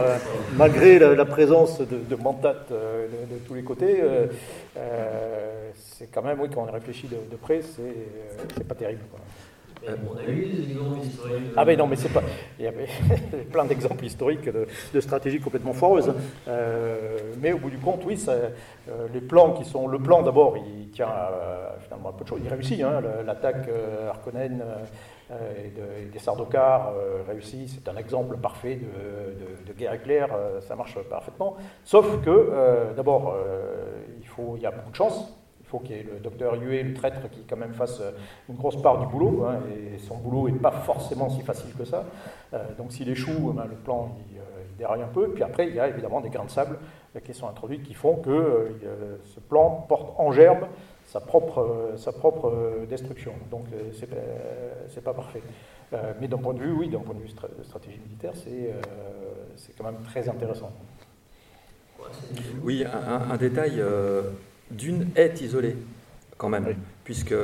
[0.57, 4.03] malgré la, présence de, euh, de, tous les côtés,
[5.73, 9.03] c'est quand même, oui, quand on réfléchit de, près, c'est pas terrible.
[10.09, 11.53] On a eu des exemples historiques.
[11.55, 12.23] Ah, mais non, mais c'est pas.
[12.59, 12.87] Il y avait
[13.51, 16.13] plein d'exemples historiques de, stratégies complètement foireuses.
[17.39, 18.33] mais au bout du compte, oui, ça,
[19.13, 19.87] les plans qui sont.
[19.87, 21.07] Le plan, d'abord, il tient
[21.83, 22.41] finalement un peu de choses.
[22.43, 23.69] Il réussit, hein, l'attaque
[24.09, 24.63] Harkonnen
[25.29, 27.67] euh, et, des Sardaukar euh, réussis.
[27.67, 28.79] C'est un exemple parfait
[29.67, 31.57] de, guerre éclair, euh, ça marche parfaitement.
[31.83, 33.35] Sauf que, d'abord,
[34.19, 35.36] il, faut, il y a beaucoup de chance.
[35.67, 38.01] Il faut qu'il y ait le docteur Huet, le traître, qui quand même fasse
[38.47, 39.45] une grosse part du boulot.
[39.45, 42.05] Hein, et son boulot n'est pas forcément si facile que ça.
[42.77, 44.37] donc s'il échoue, ben, le plan il,
[44.77, 45.29] déraille un peu.
[45.29, 46.77] Puis après, il y a évidemment des grains de sable
[47.25, 48.77] qui sont introduits qui font que
[49.25, 50.67] ce plan porte en germe
[51.07, 53.33] sa propre, euh, euh, destruction.
[53.49, 55.41] Donc euh, c'est n'est pas parfait.
[56.19, 57.29] mais d'un point de vue, oui, d'un point de vue
[57.63, 60.71] stratégie militaire, c'est quand même très intéressant.
[62.61, 63.81] Oui, un, détail,
[64.71, 65.75] Dune est isolée
[66.37, 67.35] quand même, puisque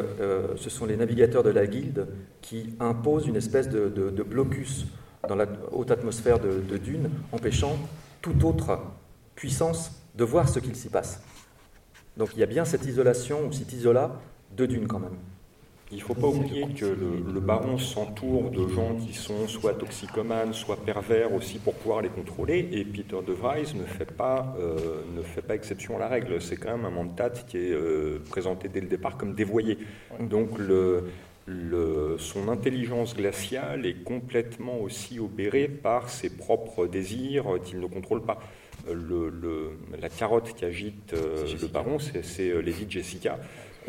[0.58, 2.08] ce sont les navigateurs de la guilde
[2.42, 4.86] qui imposent une espèce de, blocus
[5.28, 7.78] dans la haute atmosphère de, de Dune, empêchant
[8.22, 8.80] toute autre
[9.36, 11.22] puissance de voir ce qu'il s'y passe.
[12.18, 14.12] Donc il y a bien cette isolation, ou cet isolat
[14.56, 15.18] de Dune quand même.
[15.94, 20.52] Il ne faut pas oublier que le, baron s'entoure de gens qui sont soit toxicomanes,
[20.52, 22.68] soit pervers aussi pour pouvoir les contrôler.
[22.72, 26.42] Et Peter de Vries ne fait pas, euh, ne fait pas exception à la règle.
[26.42, 29.78] C'est quand même un mandat qui est euh, présenté dès le départ comme dévoyé.
[30.20, 31.12] Donc le,
[31.46, 38.24] le, son intelligence glaciale est complètement aussi obérée par ses propres désirs qu'il ne contrôle
[38.24, 38.40] pas
[38.92, 43.40] le, la carotte qui agite euh, le baron, c'est euh, Lady Jessica.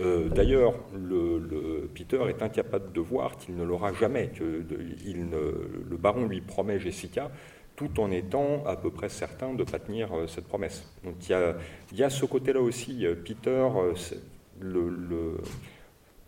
[0.00, 4.28] Euh, d'ailleurs, le, Peter est incapable de voir qu'il ne l'aura jamais.
[4.28, 4.64] Que
[5.04, 7.30] il le baron lui promet Jessica,
[7.76, 10.84] tout en étant à peu près certain de ne pas tenir cette promesse.
[11.04, 11.56] Donc il y a,
[11.92, 13.06] il y a ce côté-là aussi.
[13.24, 13.68] Peter,
[14.60, 15.36] le,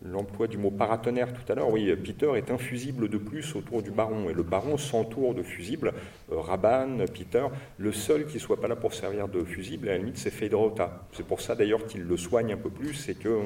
[0.04, 3.82] l'emploi du mot paratonnerre tout à l'heure, oui, Peter est un fusible de plus autour
[3.82, 5.92] du baron, et le baron s'entoure de fusibles,
[6.32, 7.46] euh, Raban, Peter,
[7.78, 10.30] le seul qui ne soit pas là pour servir de fusible, à la limite, c'est
[10.30, 11.06] Fedrota.
[11.12, 13.40] C'est pour ça d'ailleurs qu'il le soigne un peu plus, et que,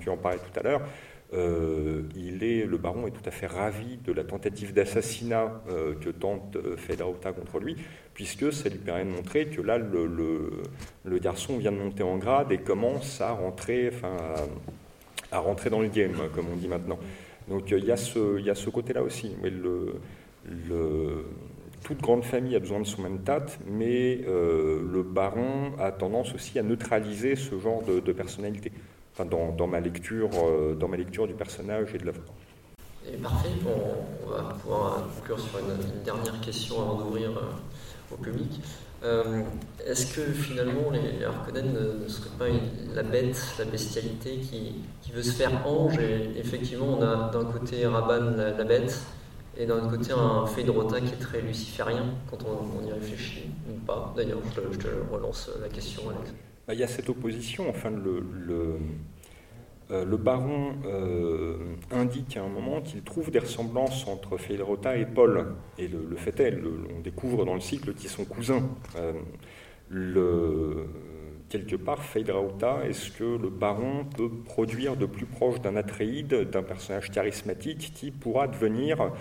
[0.00, 0.82] tu en parlais tout à l'heure,
[1.34, 5.94] euh, il est, le baron est tout à fait ravi de la tentative d'assassinat euh,
[5.94, 7.76] que tente Fedrota contre lui,
[8.14, 12.52] puisque ça lui permet de montrer que là, le, garçon vient de monter en grade
[12.52, 13.90] et commence à rentrer,
[15.38, 16.98] rentrer dans le game, comme on dit maintenant.
[17.48, 19.36] Donc il y a ce, ce côté-là aussi.
[19.42, 19.94] Mais le,
[20.68, 21.24] le,
[21.86, 26.34] toute grande famille a besoin de son même tate, mais euh, le baron a tendance
[26.34, 28.72] aussi à neutraliser ce genre de, personnalité.
[29.12, 32.22] Enfin, dans, dans, ma lecture, euh, dans ma lecture du personnage et de l'œuvre.
[33.06, 38.60] Et parfait, on, va pouvoir conclure sur une, dernière question avant d'ouvrir euh, au public.
[39.04, 39.42] Euh,
[39.86, 42.46] est-ce que finalement les Harkonnen ne, seraient pas
[42.94, 44.82] la bête, la bestialité qui,
[45.12, 49.00] veut se faire ange Et effectivement, on a d'un côté Raban, la, bête,
[49.56, 54.12] et d'un côté un Phaedrota qui est très luciférien quand on, y réfléchit, ou pas.
[54.16, 56.34] D'ailleurs, je, te relance la question, Alex.
[56.66, 58.78] Bah, il y a cette opposition, enfin, le
[59.92, 61.56] euh, le baron euh,
[61.92, 65.54] indique à un moment qu'il trouve des ressemblances entre Federota et Paul.
[65.78, 66.58] Et le, fait est,
[66.96, 68.68] on découvre dans le cycle qu'ils sont cousins.
[68.96, 70.84] Euh,
[71.48, 76.64] quelque part, Federota, est-ce que le baron peut produire de plus proche d'un Atréide, d'un
[76.64, 79.12] personnage charismatique qui pourra devenir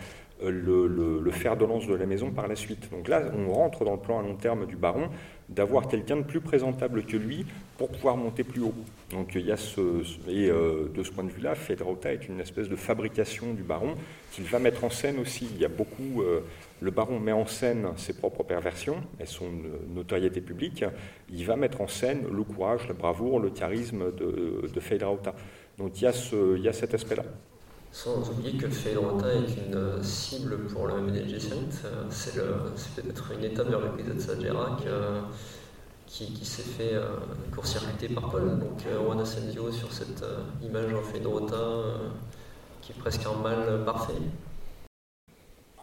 [0.42, 2.90] le, fer de lance de la maison par la suite?
[2.90, 5.10] Donc là, on rentre dans le plan à long terme du baron
[5.50, 7.46] d'avoir quelqu'un de plus présentable que lui
[7.78, 8.74] pour pouvoir monter plus haut.
[9.12, 9.82] Donc il y a ce,
[10.28, 13.96] et euh, de ce point de vue-là, Fedrauta est une espèce de fabrication du baron
[14.32, 15.48] qu'il va mettre en scène aussi.
[15.54, 16.42] Il y a beaucoup, euh,
[16.80, 19.46] le baron met en scène ses propres perversions et son
[19.94, 20.84] notoriété publique.
[21.32, 24.82] Il va mettre en scène le courage, la bravoure, le charisme de, de
[25.78, 27.24] Donc il y a, ce, il y a cet aspect-là.
[27.96, 31.40] Sans oublier que Fedrota est une euh, cible pour le MNG
[32.10, 34.84] C'est peut-être une étape vers l'épisode Sagerak
[36.06, 37.18] qui, s'est fait euh,
[37.54, 38.60] court-circuiter par Paul.
[38.60, 41.56] Donc euh, Juan Asensio sur cette euh, image en Fedrota
[42.82, 44.14] qui est presque un mal parfait.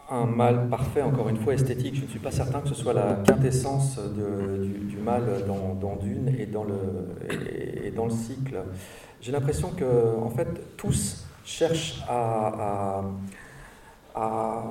[0.09, 1.95] Un mal parfait, encore une fois, esthétique.
[1.95, 6.35] Je ne suis pas certain que ce soit la quintessence du, mal dans, Dune le,
[7.83, 8.61] et, dans le cycle.
[9.19, 13.03] J'ai l'impression que, en fait, tous cherchent à,
[14.15, 14.63] à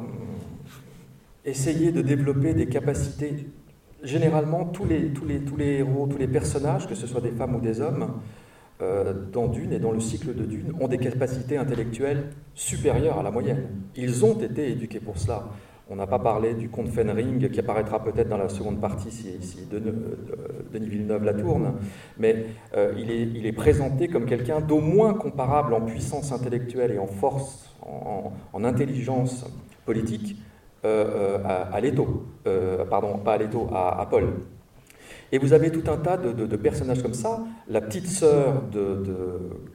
[1.44, 3.46] essayer de développer des capacités
[4.02, 7.30] généralement, tous les, tous, les, tous les héros, tous les personnages, que ce soit des
[7.30, 8.14] femmes ou des hommes,
[8.80, 13.22] euh, dans Dune et dans le cycle de Dune ont des capacités intellectuelles supérieures à
[13.22, 13.68] la moyenne.
[13.94, 15.44] Ils ont été éduqués pour cela.
[15.90, 19.28] On n'a pas parlé du comte Fenring qui apparaîtra peut-être dans la seconde partie si,
[19.72, 19.80] euh,
[20.72, 21.74] Denis Villeneuve la tourne,
[22.18, 27.06] mais euh, il, est, présenté comme quelqu'un d'au moins comparable en puissance intellectuelle et en
[27.06, 29.44] force, en, intelligence
[29.84, 30.36] politique
[30.84, 32.26] à, Leto,
[32.88, 34.28] pardon, pas à Leto, à Paul.
[35.34, 37.40] Et vous avez tout un tas de, personnages comme ça.
[37.66, 38.64] La petite sœur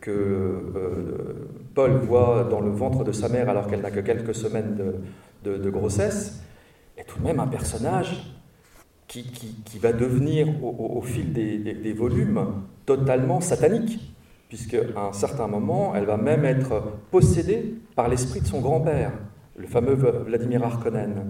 [0.02, 4.36] que euh, Paul voit dans le ventre de sa mère alors qu'elle n'a que quelques
[4.36, 4.96] semaines de,
[5.70, 6.42] grossesse
[6.98, 8.34] est tout de même un personnage
[9.08, 12.46] qui, qui, va devenir au, fil des, des, volumes
[12.86, 14.14] totalement satanique,
[14.50, 19.14] puisque à un certain moment, elle va même être possédée par l'esprit de son grand-père,
[19.56, 21.24] le fameux Vladimir Harkonnen.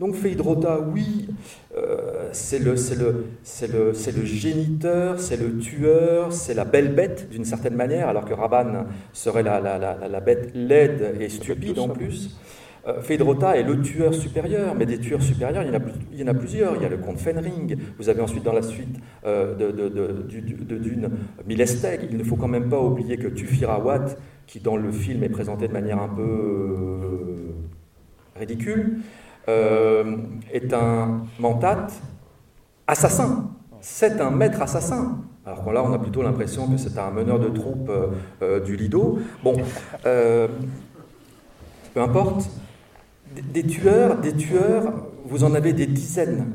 [0.00, 1.28] Donc Phéidrota, oui,
[1.76, 3.26] euh, c'est le, le,
[3.68, 8.32] le, le, géniteur, c'est le tueur, c'est la belle bête d'une certaine manière, alors que
[8.32, 12.34] Raban serait la, la, la, bête laide et stupide en plus.
[12.86, 16.76] Euh, est le tueur supérieur, mais des tueurs supérieurs, il y en a, plusieurs.
[16.76, 21.10] Il y a le comte Fenring, vous avez ensuite dans la suite euh, de, Dune
[21.46, 22.08] Milesteg.
[22.10, 24.06] Il ne faut quand même pas oublier que Tufirawat,
[24.46, 27.52] qui dans le film est présenté de manière un peu euh,
[28.38, 29.00] ridicule,
[29.46, 31.88] est un mentat
[32.86, 33.50] assassin.
[33.80, 35.18] C'est un maître assassin.
[35.44, 37.50] Alors là, on a plutôt l'impression que c'est un meneur de
[38.42, 39.18] euh, du Lido.
[39.42, 39.56] Bon,
[40.02, 42.48] peu importe.
[43.52, 44.92] Des, tueurs, des tueurs,
[45.24, 46.46] vous en avez des dizaines,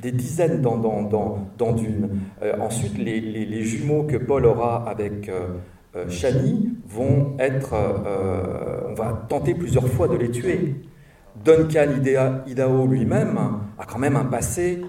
[0.00, 2.08] des dizaines dans, dans, dans, Dune.
[2.60, 5.30] ensuite, les, jumeaux que Paul aura avec
[6.08, 7.74] Shani vont être,
[8.88, 10.76] on va tenter plusieurs fois de les tuer.
[11.44, 11.88] Duncan
[12.46, 13.38] Idaho lui-même
[13.78, 14.80] a quand même un passé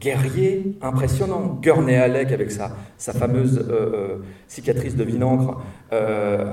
[0.00, 1.58] guerrier impressionnant.
[1.60, 4.18] Gurney Halleck, avec sa, sa fameuse euh, euh,
[4.48, 6.52] cicatrice de vinaigre, euh,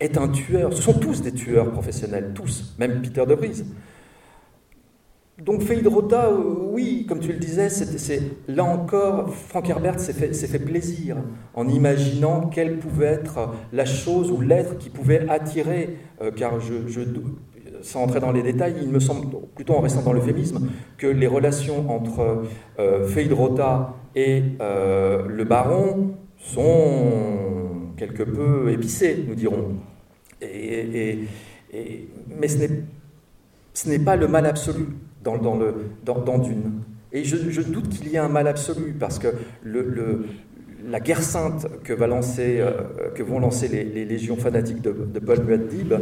[0.00, 0.72] est un tueur.
[0.72, 3.64] Ce sont tous des tueurs professionnels, tous, même Peter de Vries.
[5.38, 11.16] Donc Feydrota, oui, comme tu le disais, c'est, là encore, Frank Herbert s'est fait, plaisir
[11.54, 15.96] en imaginant quelle pouvait être la chose ou l'être qui pouvait attirer,
[16.36, 16.74] car je,
[17.82, 21.26] sans entrer dans les détails, il me semble, plutôt en restant dans l'euphémisme, que les
[21.26, 22.42] relations entre
[22.78, 29.74] euh, Feydrota et euh, le baron sont quelque peu épicées, nous dirons.
[30.42, 31.18] Et,
[32.28, 34.86] mais ce n'est pas le mal absolu
[35.22, 35.74] dans, dans, le,
[36.04, 36.82] dans, Dune.
[37.12, 39.28] Et je, doute qu'il y ait un mal absolu, parce que
[40.88, 45.94] la guerre sainte que, euh, vont lancer les, légions fanatiques de, de Paul Muad'Dib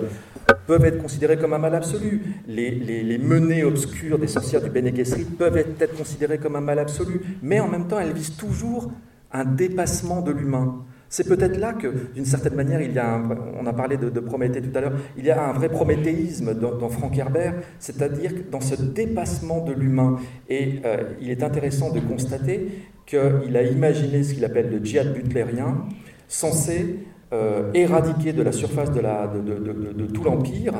[0.67, 2.23] peuvent être considérées comme un mal absolu.
[2.47, 6.79] Les, les, menées obscures des sorcières du Bene Gesserit peuvent être considérées comme un mal
[6.79, 8.93] absolu, mais en même temps, elles visent toujours
[9.33, 10.85] un dépassement de l'humain.
[11.09, 12.81] C'est peut-être là que, d'une certaine manière,
[13.59, 16.89] on a parlé de, Prométhée tout à l'heure, il y a un vrai prométhéisme dans,
[16.89, 20.19] Frank Herbert, c'est-à-dire dans ce dépassement de l'humain.
[20.49, 22.69] Et euh, il est intéressant de constater
[23.07, 25.87] qu'il a imaginé ce qu'il appelle le djihad butlérien,
[26.27, 26.97] censé
[27.33, 30.75] euh, éradiquer de la surface de, tout l'Empire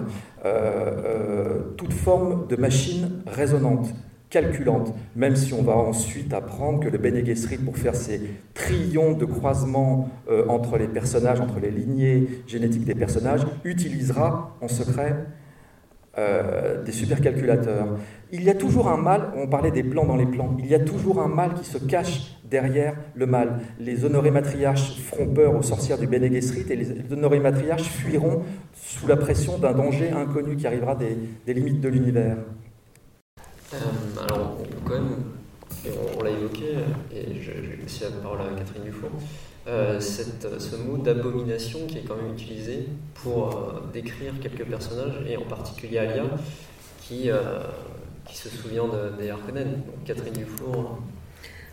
[0.45, 3.89] euh, toute forme de machine résonante
[4.31, 8.21] calculante, même si on va ensuite apprendre que le Bene Gesserit, pour faire ses
[8.55, 14.69] trillions de croisements euh, entre les personnages, entre les lignées génétiques des personnages, utilisera en
[14.69, 15.15] secret
[16.19, 17.97] euh, des supercalculateurs.
[18.31, 20.75] Il y a toujours un mal, on parlait des plans dans les plans, il y
[20.75, 23.61] a toujours un mal qui se cache derrière le mal.
[23.79, 28.43] Les honorés matriarches feront peur aux sorcières du Bene Gesserit et les honorés matriarches fuiront
[28.75, 32.37] sous la pression d'un danger inconnu qui arrivera des limites de l'univers.
[33.75, 33.77] Euh,
[34.23, 35.17] alors, quand même,
[36.19, 36.65] on, l'a évoqué,
[37.15, 39.11] et je, vais laisser la parole à Catherine Dufour,
[39.67, 45.37] euh, ce mot d'abomination qui est quand même utilisé pour euh, décrire quelques personnages, et
[45.37, 46.25] en particulier Alia,
[47.03, 47.31] qui,
[48.33, 48.85] se souvient
[49.19, 49.33] des.
[50.07, 50.99] Catherine Dufour.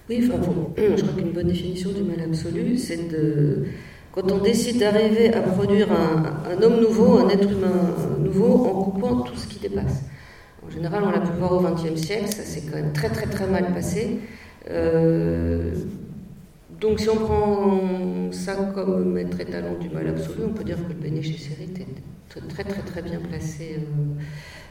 [0.10, 3.66] Oui, je crois qu'une bonne définition du mal absolu, c'est de.
[4.12, 9.22] Quand on décide d'arriver à produire un, homme nouveau, un être humain nouveau, en coupant
[9.22, 10.04] tout ce qui dépasse.
[10.68, 13.28] En général, on l'a pu voir au XXe siècle, ça s'est quand même très très
[13.28, 14.20] très mal passé.
[14.70, 15.74] Euh,
[16.80, 20.89] donc si on prend ça comme maître étalon du mal absolu, on peut dire que
[20.89, 24.22] le Bene Gesserit est très très très bien placé euh,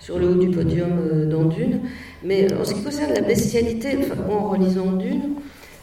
[0.00, 1.80] sur le haut du podium euh, dans Dune.
[2.24, 3.96] Mais en ce qui concerne la bestialité,
[4.28, 5.34] en relisant Dune,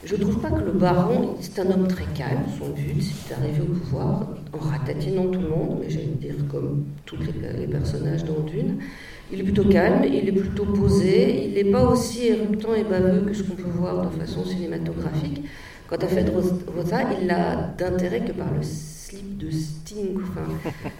[0.03, 2.43] je trouve pas que le baron, c'est un homme très calme.
[2.59, 6.85] Son but, c'est d'arriver au pouvoir en ratatinant tout le monde, mais j'allais dire comme
[7.05, 8.79] tous les, les personnages dans Dune.
[9.31, 13.21] Il est plutôt calme, il est plutôt posé, il n'est pas aussi éruptant et baveux
[13.21, 15.45] que ce qu'on peut voir de façon cinématographique.
[15.87, 16.31] Quant à Fed
[16.75, 20.17] Rosa, il n'a d'intérêt que par le slip de Sting.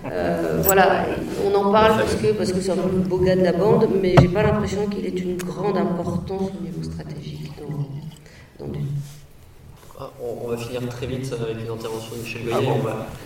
[0.05, 1.05] Euh, voilà,
[1.45, 3.53] on en parle parce que parce que c'est un peu le beau gars de la
[3.53, 7.50] bande, mais j'ai pas l'impression qu'il ait une grande importance au niveau stratégique
[10.21, 12.69] ah, on, va finir très vite avec une intervention de Michel ah Goyer.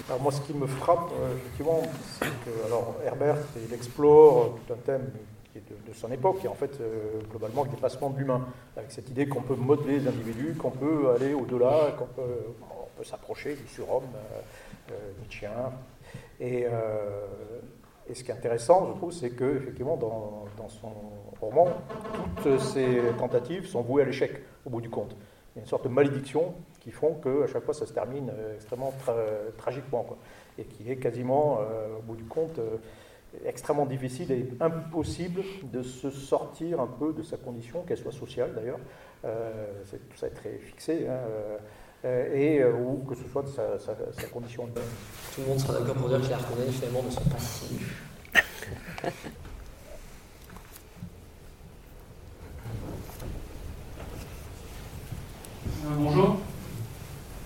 [0.08, 1.82] alors moi, ce qui me frappe, euh, effectivement,
[2.20, 3.38] c'est que alors, Herbert,
[3.68, 5.12] il explore tout un thème
[5.52, 8.20] qui est de, de son époque, qui est en fait euh, globalement le dépassement de
[8.20, 12.46] l'humain, avec cette idée qu'on peut modeler les individus, qu'on peut aller au-delà, qu'on peut,
[12.62, 14.04] on peut s'approcher du surhomme
[14.92, 15.74] euh, nietzschéen.
[16.40, 16.66] Et,
[18.10, 20.92] et, ce qui est intéressant, je trouve, c'est que effectivement, dans, dans son
[21.42, 21.68] roman,
[22.44, 25.16] toutes ces tentatives sont vouées à l'échec, au bout du compte.
[25.56, 26.54] Il y a une sorte de malédiction
[26.86, 28.94] qui font qu'à chaque fois ça se termine euh, extrêmement
[29.58, 30.18] tragiquement, quoi,
[30.60, 32.78] et qui est quasiment, euh, au bout du compte, euh,
[33.44, 38.54] extrêmement difficile et impossible de se sortir un peu de sa condition, qu'elle soit sociale
[38.54, 38.80] d'ailleurs,
[39.24, 44.64] tout ça est très fixé, hein, et ou que ce soit de sa, sa, condition
[44.68, 44.84] humaine.
[45.34, 47.80] Tout le monde sera d'accord pour dire que les Harkonnen finalement ne sont pas si
[55.98, 56.38] bonjour.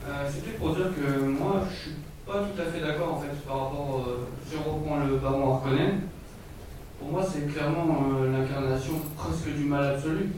[0.09, 3.47] Euh, C'était pour dire que moi, je suis pas tout à fait d'accord en fait
[3.47, 4.05] par rapport.
[4.07, 6.01] Euh, si on reprend le baron Harkonnen,
[6.99, 10.29] pour moi, c'est clairement euh, l'incarnation presque du mal absolu.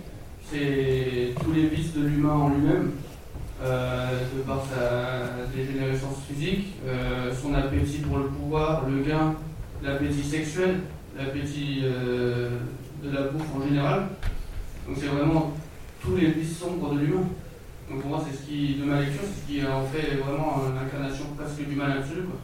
[0.52, 2.92] C'est tous les vices de l'humain en lui-même,
[3.62, 6.74] de par sa dégénérescence physique,
[7.42, 9.36] son appétit pour le pouvoir, le gain,
[9.82, 10.80] l'appétit sexuel,
[11.18, 14.08] l'appétit de la bouffe en général.
[14.86, 15.54] Donc c'est vraiment
[16.02, 17.28] tous les vices sombres de l'humain.
[17.92, 20.62] Donc pour moi, c'est ce qui, de ma lecture, c'est ce qui en fait vraiment
[20.74, 22.22] l'incarnation presque du mal absolu.
[22.24, 22.40] Quoi.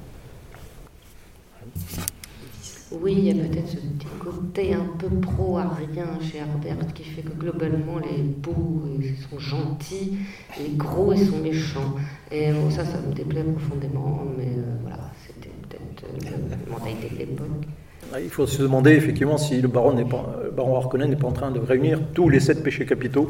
[2.92, 7.22] Oui, il y a peut-être ce petit côté un peu pro-arien chez Herbert qui fait
[7.22, 10.18] que globalement les beaux ils sont gentils,
[10.58, 11.96] les gros ils sont méchants.
[12.32, 17.10] Et bon, ça, ça me déplaît profondément, mais euh, voilà, c'était peut-être euh, la mentalité
[17.14, 17.68] de l'époque.
[18.14, 21.28] Ah, il faut se demander effectivement si le baron, pas, le baron Harkonnen n'est pas
[21.28, 23.30] en train de réunir tous les sept péchés capitaux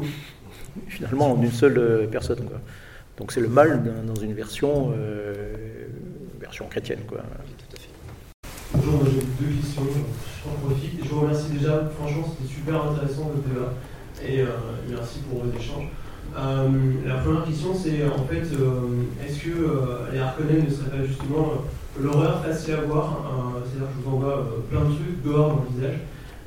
[0.86, 2.48] finalement en une seule euh, personne.
[3.16, 5.54] Donc c'est le mal dans une version, euh,
[6.40, 7.00] version chrétienne.
[7.06, 7.18] Quoi.
[8.74, 9.82] Bonjour, j'ai deux questions.
[9.84, 11.04] Je profite.
[11.04, 11.90] Je vous remercie déjà.
[11.98, 13.74] Franchement, c'était super intéressant le débat.
[14.26, 14.46] Et euh,
[14.88, 15.88] merci pour vos échanges.
[16.34, 18.42] la première question, c'est en fait,
[19.26, 21.52] est-ce que les Harkonnen ne seraient pas justement
[22.00, 23.64] l'horreur facile à voir?
[23.64, 25.98] C'est-à-dire que je vous envoie plein de trucs dehors dans le visage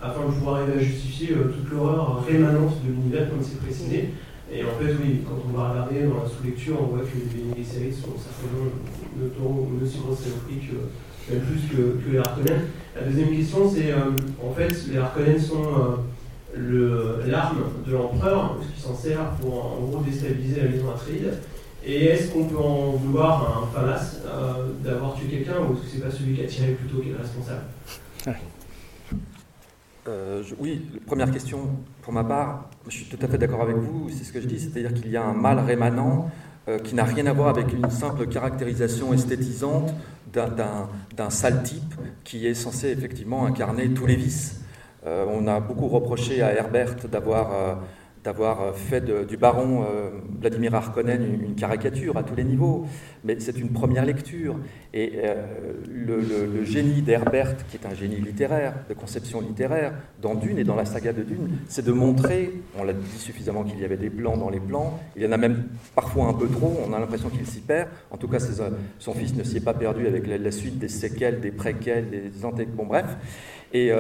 [0.01, 4.09] afin de pouvoir arriver à justifier euh, toute l'horreur rémanente de l'univers, comme c'est précisé.
[4.51, 7.63] Et en fait, oui, quand on va regarder dans la sous-lecture, on voit que les
[7.63, 8.69] séries sont certainement
[9.15, 12.61] une, aussi grosse saloperie que, même plus que, les Harkonnen.
[12.95, 14.11] La deuxième question, c'est euh,
[14.43, 15.63] en fait, les Harkonnen sont
[16.57, 21.37] euh, l'arme de l'empereur, qui s'en sert pour en gros déstabiliser la maison Atreides.
[21.85, 24.17] Et est-ce qu'on peut en vouloir un Famas
[24.83, 27.13] d'avoir tué quelqu'un ou est-ce que c'est pas celui qui a tiré plutôt qui est
[27.13, 27.63] le responsable?
[30.07, 31.59] Euh, oui, première question,
[32.01, 34.47] pour ma part, je suis tout à fait d'accord avec vous, c'est ce que je
[34.47, 36.31] dis, c'est-à-dire qu'il y a un mal rémanent
[36.67, 39.93] euh, qui n'a rien à voir avec une simple caractérisation esthétisante
[40.33, 41.93] d'un sale type
[42.23, 44.61] qui est censé effectivement incarner tous les vices.
[45.05, 47.77] Euh, on a beaucoup reproché à Herbert d'avoir
[48.23, 50.09] d'avoir euh, fait du baron euh,
[50.39, 52.85] Vladimir Harkonnen une, caricature à tous les niveaux,
[53.23, 54.57] mais c'est une première lecture.
[54.93, 55.43] Et euh,
[55.89, 60.75] le, génie d'Herbert, qui est un génie littéraire, de conception littéraire, dans Dune et dans
[60.75, 64.09] la saga de Dune, c'est de montrer, on l'a dit suffisamment qu'il y avait des
[64.09, 65.63] plans dans les plans, il y en a même
[65.95, 67.89] parfois un peu trop, on a l'impression qu'il s'y perd.
[68.11, 68.39] En tout cas,
[68.99, 72.45] son fils ne s'y est pas perdu avec la, suite des séquelles, des préquels, des
[72.45, 72.65] anté...
[72.65, 73.17] Bon, bref.
[73.73, 73.91] Et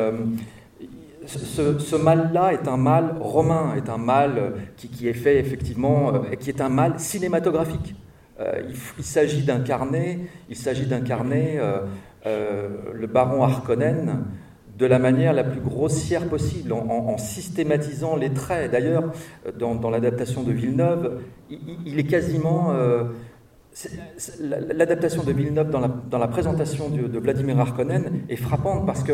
[1.37, 6.35] ce, mal-là est un mal romain, est un mal euh, qui, est fait effectivement, euh,
[6.39, 7.95] qui est un mal cinématographique.
[8.39, 8.61] Euh,
[8.97, 11.59] il, s'agit d'incarner, il s'agit d'incarner
[12.25, 14.25] le baron Harkonnen
[14.77, 18.71] de la manière la plus grossière possible, en, systématisant les traits.
[18.71, 19.11] D'ailleurs,
[19.59, 21.19] dans, l'adaptation de Villeneuve,
[21.49, 22.73] il, est quasiment
[24.39, 29.13] L'adaptation de Villeneuve dans la, présentation de, Vladimir Harkonnen est frappante parce que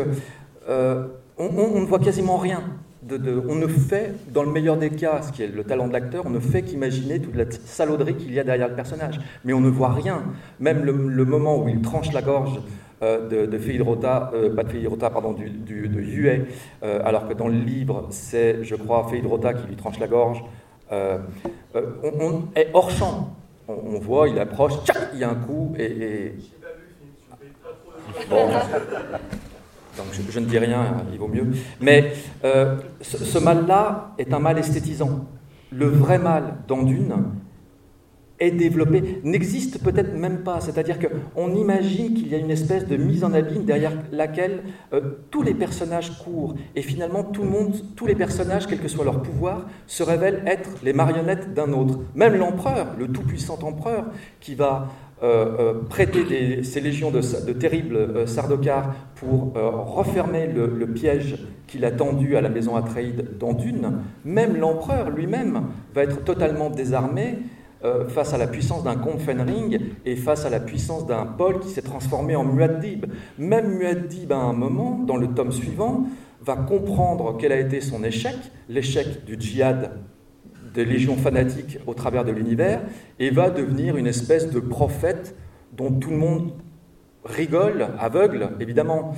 [1.38, 2.62] on, ne voit quasiment rien.
[3.02, 5.92] De, on ne fait, dans le meilleur des cas, ce qui est le talent de
[5.92, 9.20] l'acteur, on ne fait qu'imaginer toute la salauderie qu'il y a derrière le personnage.
[9.44, 10.24] Mais on ne voit rien.
[10.60, 12.60] Même le, moment où il tranche la gorge
[13.02, 16.46] euh, de, de euh, pas de pardon, du, de Yue,
[16.82, 20.42] euh, alors que dans le livre, c'est, je crois, Feidrota qui lui tranche la gorge,
[20.90, 23.36] on, est hors champ.
[23.68, 24.72] On, voit, il approche,
[25.12, 25.84] il y a un coup, et...
[25.84, 26.34] et...
[28.28, 28.48] Bon.
[30.30, 31.46] Je, ne dis rien, il vaut mieux.
[31.80, 32.12] Mais
[32.44, 35.26] euh, ce, mal-là est un mal esthétisant.
[35.70, 37.14] Le vrai mal dans Dune
[38.40, 40.60] est développé, n'existe peut-être même pas.
[40.60, 45.00] C'est-à-dire qu'on imagine qu'il y a une espèce de mise en abîme derrière laquelle euh,
[45.30, 46.54] tous les personnages courent.
[46.76, 51.52] Et finalement, tous les personnages, quel que soit leur pouvoir, se révèlent être les marionnettes
[51.52, 51.98] d'un autre.
[52.14, 54.06] Même l'empereur, le tout-puissant empereur,
[54.40, 54.88] qui va
[55.22, 57.20] euh, euh, prêter ses légions de,
[57.52, 64.00] terribles sardocars pour refermer le, piège qu'il a tendu à la maison Atreide dans Dune,
[64.24, 65.64] même l'empereur lui-même
[65.94, 67.38] va être totalement désarmé
[67.84, 71.60] euh, face à la puissance d'un comte Fenring et face à la puissance d'un Paul
[71.60, 73.06] qui s'est transformé en Muad'Dib.
[73.38, 76.08] Même Muad'Dib, à un moment, dans le tome suivant,
[76.42, 78.34] va comprendre quel a été son échec,
[78.68, 79.92] l'échec du djihad
[80.78, 82.80] des légions fanatiques au travers de l'univers,
[83.18, 85.34] et va devenir une espèce de prophète
[85.76, 86.52] dont tout le monde
[87.24, 89.16] rigole, aveugle, évidemment.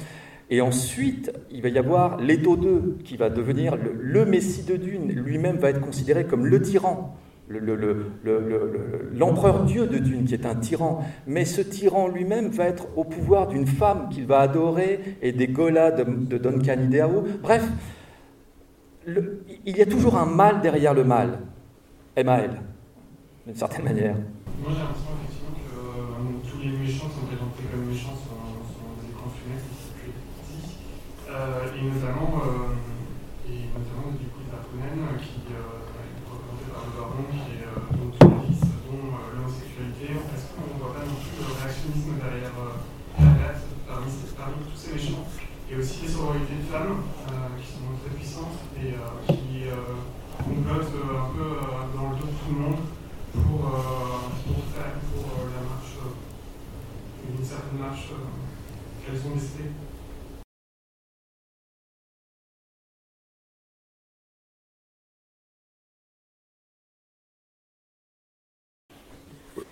[0.48, 4.76] Et ensuite, il va y avoir Leto II, qui va devenir le, le Messie de
[4.76, 5.12] Dune.
[5.12, 7.14] Lui-même va être considéré comme le tyran
[9.12, 11.04] l'empereur Dieu de Dune, qui est un tyran.
[11.26, 15.48] Mais ce tyran lui-même va être au pouvoir d'une femme qu'il va adorer et des
[15.48, 17.24] golas de, de Duncan Idaho.
[17.42, 17.64] Bref,
[19.06, 21.38] il y a toujours un mal derrière le mal.
[22.16, 22.50] M.A.L.
[23.46, 24.14] d'une certaine manière.
[24.14, 29.08] Moi j'ai l'impression effectivement que euh, tous les méchants sont présentés comme méchants sur, des
[29.08, 29.72] écrans funestes,
[31.30, 35.56] euh, et notamment, euh, et notamment du coup Darkonnen qui qui est
[37.64, 40.12] euh, dont tout vice, dont euh, l'homosexualité.
[40.12, 42.52] Est-ce qu'on ne voit pas non plus le réactionnisme derrière
[43.16, 45.24] la date parmi, parmi tous ces méchants
[45.70, 47.00] Et aussi les sororités de femmes
[48.40, 49.64] qui sont très puissantes et qui
[50.44, 51.48] complotent un peu
[51.96, 52.82] dans le dos de tout le monde
[53.32, 55.96] pour, pour faire pour la marche,
[57.28, 58.08] une certaine marche
[59.04, 59.64] qu'elles ont décidé.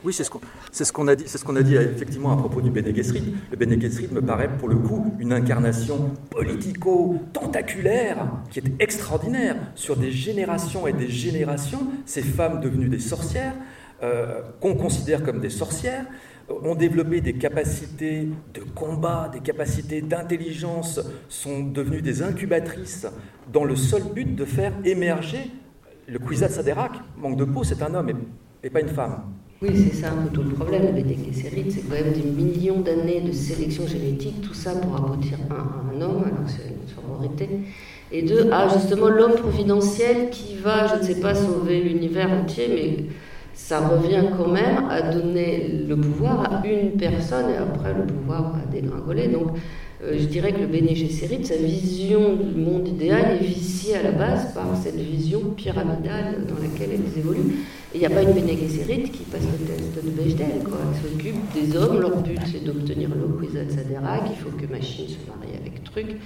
[0.04, 3.34] Oui, c'est ce qu'on a dit, effectivement à propos du Bene Gesserit.
[3.50, 3.76] Le Bene
[4.12, 9.56] me paraît pour le coup une incarnation politico-tentaculaire qui est extraordinaire.
[9.74, 13.54] Sur des générations et des générations, ces femmes devenues des sorcières,
[14.04, 16.06] euh, qu'on considère comme des sorcières,
[16.48, 23.08] ont développé des capacités de combat, des capacités d'intelligence, sont devenues des incubatrices
[23.52, 25.50] dans le seul but de faire émerger
[26.06, 26.92] le Kwisatz Haderach.
[27.16, 28.12] Manque de peau, c'est un homme
[28.62, 29.24] et pas une femme.
[29.60, 32.22] Oui, c'est ça un peu tout le problème avec les Kesserites, c'est quand même des
[32.22, 36.86] millions d'années de sélection génétique, tout ça pour aboutir à un homme, alors c'est une
[36.86, 37.48] sororité.
[38.12, 42.68] Et deux, à justement l'homme providentiel qui va, je ne sais pas, sauver l'univers entier,
[42.68, 43.04] mais
[43.52, 48.52] ça revient quand même à donner le pouvoir à une personne et après le pouvoir
[48.52, 49.26] va dégringoler.
[49.26, 49.56] Donc
[50.04, 54.02] euh, je dirais que le Bene Gesserit, sa vision du monde idéal est viciée à
[54.04, 57.56] la base par cette vision pyramidale dans laquelle elles évoluent.
[57.94, 60.78] Il n'y a pas une Bene Gesserit qui passe le test de Bechdel, quoi.
[60.82, 65.26] Elle s'occupe des hommes, leur but c'est d'obtenir l'Okwizat Sadera, qu'il faut que Machine se
[65.26, 66.16] marie avec Truc.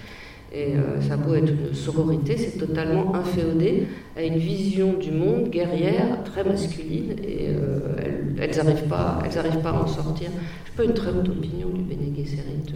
[0.55, 5.49] Et euh, ça peut être une sororité, c'est totalement inféodé à une vision du monde
[5.49, 7.97] guerrière, très masculine, et euh,
[8.39, 9.23] elles n'arrivent pas,
[9.63, 10.29] pas à en sortir.
[10.67, 12.75] Je n'ai pas une très haute opinion du Bene Gesserit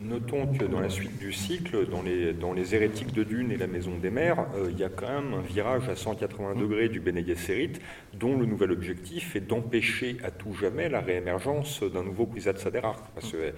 [0.00, 3.56] Notons que dans la suite du cycle, dans les, dans les hérétiques de Dune et
[3.56, 6.88] la Maison des Mers, euh, il y a quand même un virage à 180 degrés
[6.88, 7.74] du Bene Gesserit,
[8.12, 13.52] dont le nouvel objectif est d'empêcher à tout jamais la réémergence d'un nouveau Kwisatz que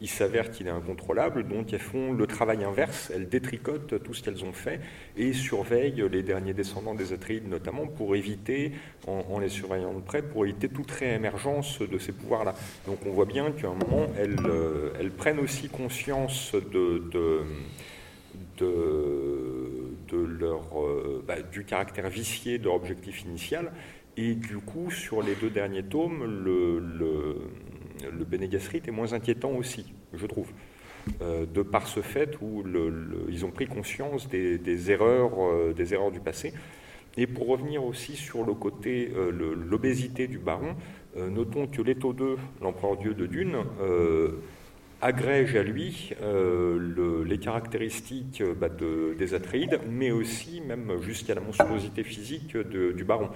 [0.00, 4.22] il s'avère qu'il est incontrôlable, donc elles font le travail inverse, elles détricotent tout ce
[4.22, 4.80] qu'elles ont fait
[5.16, 8.72] et surveillent les derniers descendants des Atreides notamment pour éviter,
[9.06, 12.54] en, les surveillant de près, pour éviter toute réémergence de ces pouvoirs-là.
[12.86, 17.42] Donc on voit bien qu'à un moment, elles, euh, prennent aussi conscience de,
[20.12, 23.72] leur, euh, bah, du caractère vicié de leur objectif initial
[24.16, 27.36] et du coup, sur les deux derniers tomes, le
[28.02, 30.52] le Bene est moins inquiétant aussi, je trouve,
[31.22, 32.62] euh, de par ce fait où
[33.28, 36.52] ils ont pris conscience des, erreurs, euh, des erreurs du passé.
[37.16, 40.76] Et pour revenir aussi sur le côté, euh, l'obésité du baron,
[41.16, 43.56] notons que Leto II, l'empereur dieu de Dune,
[45.00, 46.12] agrège à lui
[47.26, 53.30] les caractéristiques bah, des Atreides, mais aussi même jusqu'à la monstruosité physique du baron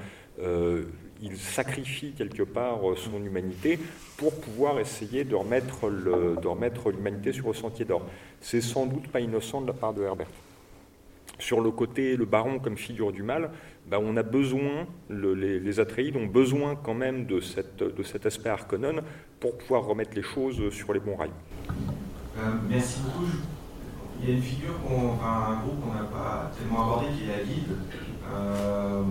[1.23, 3.79] il sacrifie quelque part son humanité
[4.17, 8.03] pour pouvoir essayer de remettre, l'humanité sur le sentier d'or.
[8.41, 10.29] C'est sans doute pas innocent de la part de Herbert.
[11.39, 13.51] Sur le côté, le baron comme figure du mal,
[13.87, 19.01] ben, on a besoin, les, Atreides ont besoin quand même de, cet aspect Harkonnen
[19.41, 21.31] pour pouvoir remettre les choses sur les bons rails.
[22.39, 23.27] Euh, merci beaucoup.
[24.23, 27.43] Il y a une figure, un groupe qu'on n'a pas tellement abordé qui est la
[27.43, 27.77] guide.
[28.33, 29.03] Euh,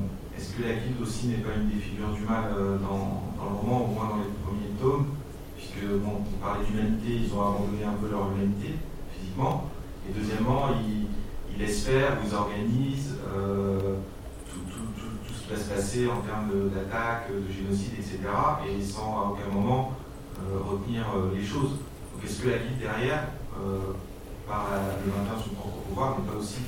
[0.41, 2.49] est-ce que la guilde aussi n'est pas une des figures du mal
[2.81, 5.05] dans, dans, le roman, au moins dans les premiers tomes
[5.55, 8.73] Puisque, bon, on d'humanité, ils ont abandonné un peu leur humanité,
[9.13, 9.69] physiquement.
[10.09, 11.05] Et deuxièmement, ils,
[11.53, 13.17] ils laissent faire, ils organisent
[14.49, 18.17] tout, tout, ce qui va se passer en termes d'attaque, de, de, génocide, etc.
[18.65, 19.93] Et sans à aucun moment
[20.67, 21.77] retenir les choses.
[22.13, 23.27] Donc est-ce que la guilde derrière,
[24.47, 24.65] par
[25.05, 26.65] le maintien de son propre pouvoir, n'est pas aussi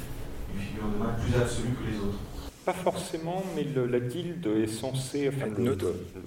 [0.54, 2.20] une figure de mal plus absolue que les autres?
[2.66, 5.78] Pas forcément, mais le, la guilde est censée, enfin, le,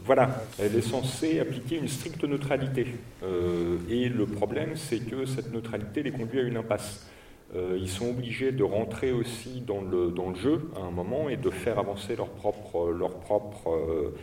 [0.04, 2.86] voilà, elle est censée appliquer une stricte neutralité.
[3.22, 7.08] Euh, et le problème, c'est que cette neutralité les conduit à une impasse.
[7.54, 11.28] Euh, ils sont obligés de rentrer aussi dans le, dans le jeu à un moment
[11.28, 14.14] et de faire avancer leur propre, leur propre, euh,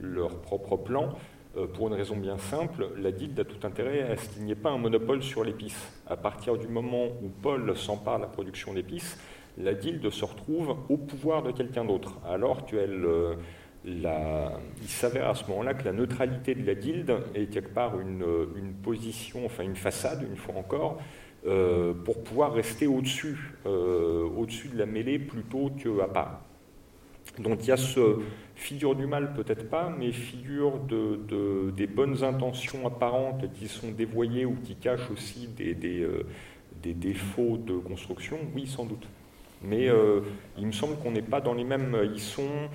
[0.00, 1.14] leur propre plan.
[1.72, 4.54] Pour une raison bien simple, la guilde a tout intérêt à ce qu'il n'y ait
[4.54, 5.90] pas un monopole sur l'épice.
[6.06, 9.16] À partir du moment où Paul s'empare de la production d'épices,
[9.58, 12.18] la guilde se retrouve au pouvoir de quelqu'un d'autre.
[12.26, 13.06] Alors qu'elle,
[13.86, 14.52] la,
[14.82, 18.24] il s'avère à ce moment-là que la neutralité de la guilde est quelque part une,
[18.82, 20.98] position, enfin une façade, une fois encore,
[21.46, 26.40] euh, pour pouvoir rester au-dessus, euh, au-dessus de la mêlée plutôt qu'à part.
[27.38, 28.18] Donc il y a ce
[28.54, 33.90] figure du mal, peut-être pas, mais figure de, de, des bonnes intentions apparentes qui sont
[33.92, 36.24] dévoyées ou qui cachent aussi des, euh,
[36.82, 39.06] des défauts de construction, oui, sans doute.
[39.62, 40.20] Mais euh,
[40.58, 41.96] il me semble qu'on n'est pas dans les mêmes.
[42.14, 42.68] Ils sont,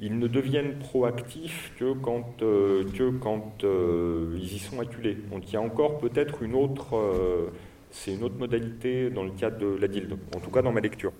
[0.00, 5.16] ils ne deviennent proactifs que quand, euh, que quand euh, ils y sont acculés.
[5.30, 7.50] Donc il y a encore peut-être une autre,
[7.90, 10.80] c'est une autre modalité dans le cadre de la guilde, en tout cas dans ma
[10.80, 11.12] lecture.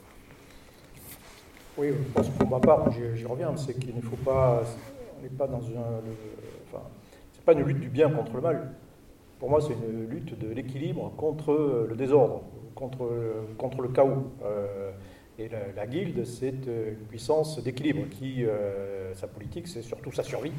[1.77, 4.63] Oui, pense pour ma part, j'y reviens, c'est qu'il ne faut pas,
[5.19, 6.13] on n'est pas dans un, le,
[6.69, 6.83] enfin,
[7.33, 8.75] c'est pas une lutte du bien contre le mal.
[9.39, 12.43] Pour moi, c'est une lutte de l'équilibre contre le désordre,
[12.81, 14.33] contre, le chaos.
[14.43, 14.91] Euh,
[15.39, 20.22] et la, la guilde, c'est une puissance d'équilibre qui, euh, sa politique, c'est surtout sa
[20.22, 20.53] survie,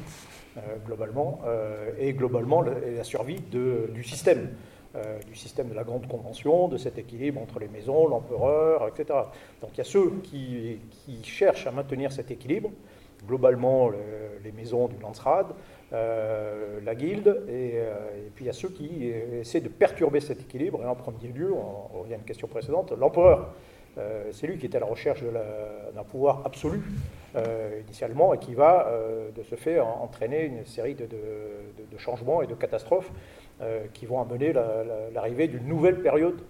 [0.56, 4.50] euh, globalement, euh, et globalement la, survie du système,
[4.94, 9.18] euh, du système de la grande convention, de cet équilibre entre les maisons, l'empereur, etc.
[9.60, 10.78] Donc il y a ceux qui,
[11.22, 12.70] cherchent à maintenir cet équilibre,
[13.26, 13.98] globalement le,
[14.44, 15.46] les maisons du Landsrad,
[15.92, 19.06] euh, la guilde, et, euh, et, puis il y a ceux qui
[19.40, 22.92] essaient de perturber cet équilibre, et en premier lieu, on revient à une question précédente,
[22.92, 23.54] l'empereur.
[23.98, 26.82] Euh, c'est lui qui était à la recherche d'un pouvoir absolu
[27.36, 31.06] euh, initialement et qui va euh, de ce fait entraîner une série de,
[31.98, 33.12] changements et de catastrophes
[33.92, 34.52] qui vont amener
[35.14, 36.42] l'arrivée la, d'une nouvelle période,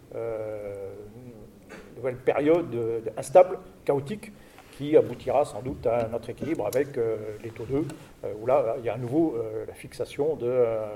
[1.95, 2.75] nouvelle période
[3.19, 4.33] instable, chaotique,
[4.73, 7.77] qui aboutira sans doute à notre équilibre avec euh, les taux 2,
[8.25, 10.37] euh, où là, il y a à nouveau euh, la fixation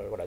[0.08, 0.26] voilà,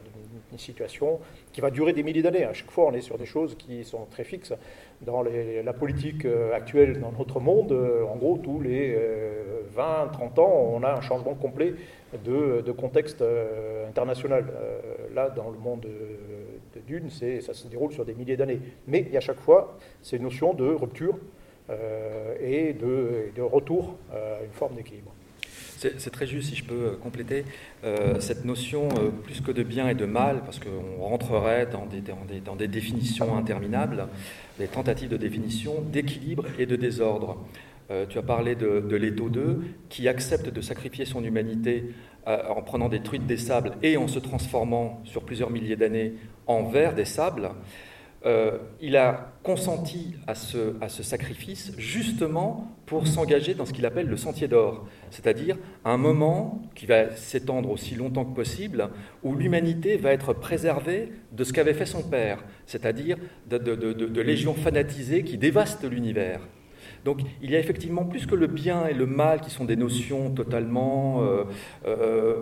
[0.50, 1.20] d'une situation
[1.52, 2.46] qui va durer des milliers d'années.
[2.46, 4.54] À chaque fois, on est sur des choses qui sont très fixes.
[5.02, 8.98] Dans la politique actuelle dans notre monde, en gros, tous les
[9.78, 11.74] 20-30 ans, on a un changement complet
[12.26, 13.24] de, contexte
[13.88, 14.46] international.
[15.16, 18.60] là, dans le monde de, Dune, ça se déroule sur des milliers d'années.
[18.88, 21.18] Mais il y a à chaque fois ces notions de rupture
[22.42, 25.12] et, de, retour à une forme d'équilibre.
[25.80, 27.46] C'est très juste, si je peux compléter,
[27.86, 31.86] euh, cette notion euh, plus que de bien et de mal, parce qu'on rentrerait dans
[31.86, 34.08] des, dans, des, définitions interminables,
[34.58, 37.38] des tentatives de définition d'équilibre et de désordre.
[37.92, 41.86] Euh, tu as parlé de, de Leto 2, qui accepte de sacrifier son humanité
[42.28, 46.14] euh, en prenant des truites des sables et en se transformant sur plusieurs milliers d'années
[46.46, 47.52] en vers des sables.
[48.26, 54.18] Euh, il a consenti à ce, sacrifice justement pour s'engager dans ce qu'il appelle le
[54.18, 58.90] sentier d'or, c'est-à-dire un moment qui va s'étendre aussi longtemps que possible,
[59.24, 63.18] où l'humanité va être préservée de ce qu'avait fait son père, c'est-à-dire
[63.50, 66.42] de, légions fanatisées qui dévastent l'univers.
[67.06, 69.78] Donc il y a effectivement plus que le bien et le mal qui sont des
[69.78, 71.46] notions totalement euh,
[71.86, 72.42] euh,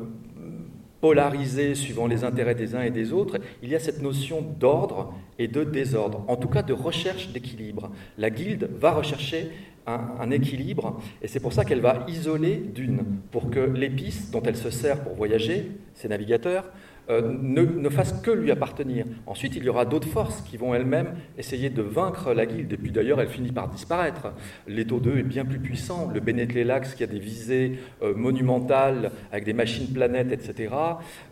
[1.07, 5.13] polarisées suivant les intérêts des uns et des autres, il y a cette notion d'ordre
[5.39, 7.89] et de désordre, en tout cas de recherche d'équilibre.
[8.17, 9.49] La guilde va rechercher
[9.85, 14.43] un, un équilibre, et c'est pour ça qu'elle va isoler d'une, pour que l'épice dont
[14.43, 16.65] elle se sert pour voyager, ses navigateurs,
[17.09, 19.05] euh, ne, ne, fasse que lui appartenir.
[19.25, 22.77] Ensuite, il y aura d'autres forces qui vont elles-mêmes essayer de vaincre la guilde, et
[22.77, 24.33] puis d'ailleurs, elle finit par disparaître.
[24.67, 26.09] L'étau 2 est bien plus puissant.
[26.13, 30.73] Le Benetlélax, qui a des visées euh, monumentales avec des machines planètes, etc.,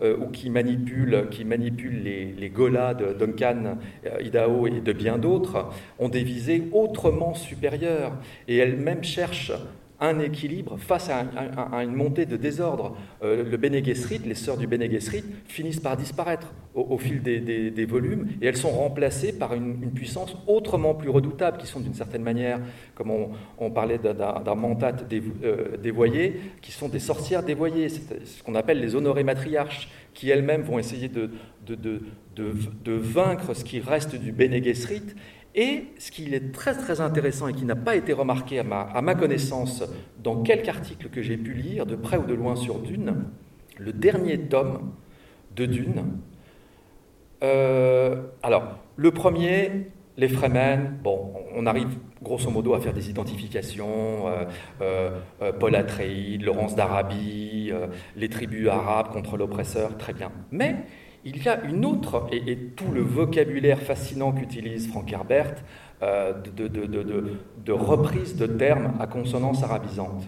[0.01, 3.77] euh, ou qui manipule, qui manipule les, les Golas de Duncan,
[4.21, 5.69] Idaho et de bien d'autres,
[5.99, 8.13] ont des visées autrement supérieures.
[8.47, 9.51] Et elles-mêmes cherchent
[9.99, 12.97] un équilibre face à, une montée de désordre.
[13.23, 17.85] Euh, le Bene Gesserit, les sœurs du Bene Gesserit, finissent par disparaître au, fil des,
[17.85, 22.23] volumes et elles sont remplacées par une, puissance autrement plus redoutable, qui sont d'une certaine
[22.23, 22.59] manière,
[22.95, 23.11] comme
[23.57, 24.93] on, parlait d'un mentat
[25.43, 30.29] euh, dévoyé, qui sont des sorcières dévoyées, c'est ce qu'on appelle les honorées matriarches, qui
[30.29, 31.29] elles-mêmes vont essayer de,
[31.65, 35.03] de, vaincre ce qui reste du Bene Gesserit
[35.55, 39.15] et ce qui est très très intéressant et qui n'a pas été remarqué à ma,
[39.15, 39.83] connaissance
[40.21, 43.15] dans quelque article que j'ai pu lire, de près ou de loin sur Dune,
[43.79, 44.91] le dernier tome
[45.55, 46.03] de Dune.
[47.41, 51.89] Euh, alors, le premier, les Fremen, bon, on arrive
[52.21, 54.27] grosso modo à faire des identifications,
[54.81, 57.71] euh, euh, Paul Atreides, Laurence d'Arabie,
[58.17, 60.31] les tribus arabes contre l'oppresseur, très bien.
[60.51, 60.75] Mais
[61.25, 65.55] il y a une autre, et, tout le vocabulaire fascinant qu'utilise Frank Herbert,
[66.03, 70.23] euh, de, reprise de termes à consonance arabisante.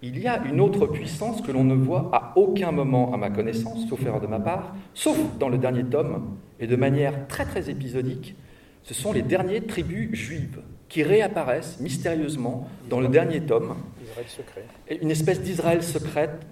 [0.00, 3.30] Il y a une autre puissance que l'on ne voit à aucun moment, à ma
[3.30, 7.44] connaissance, sauf erreur de ma part, sauf dans le dernier tome, et de manière très
[7.44, 8.34] très épisodique,
[8.84, 13.74] ce sont les dernières tribus juives qui réapparaissent mystérieusement dans le dernier tome.
[15.02, 16.46] Une espèce d'Israël secrète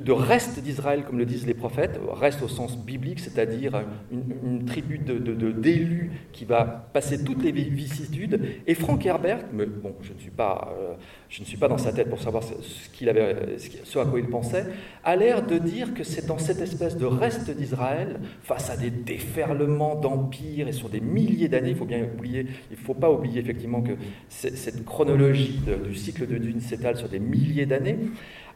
[0.00, 4.98] de, reste d'Israël, comme le disent les prophètes, reste au sens biblique, c'est-à-dire une, tribu
[4.98, 8.40] d'élus qui va passer toutes les vicissitudes.
[8.66, 10.94] Et Frank Herbert, mais bon, je ne suis pas, euh,
[11.28, 14.66] je ne suis pas dans sa tête pour savoir ce, qu'il à quoi il pensait,
[15.04, 18.90] a l'air de dire que c'est dans cette espèce de reste d'Israël, face à des
[18.90, 23.10] déferlements d'empires et sur des milliers d'années, il faut bien oublier, il ne faut pas
[23.10, 23.92] oublier effectivement que
[24.28, 27.98] cette chronologie du cycle de Dune s'étale sur des milliers d'années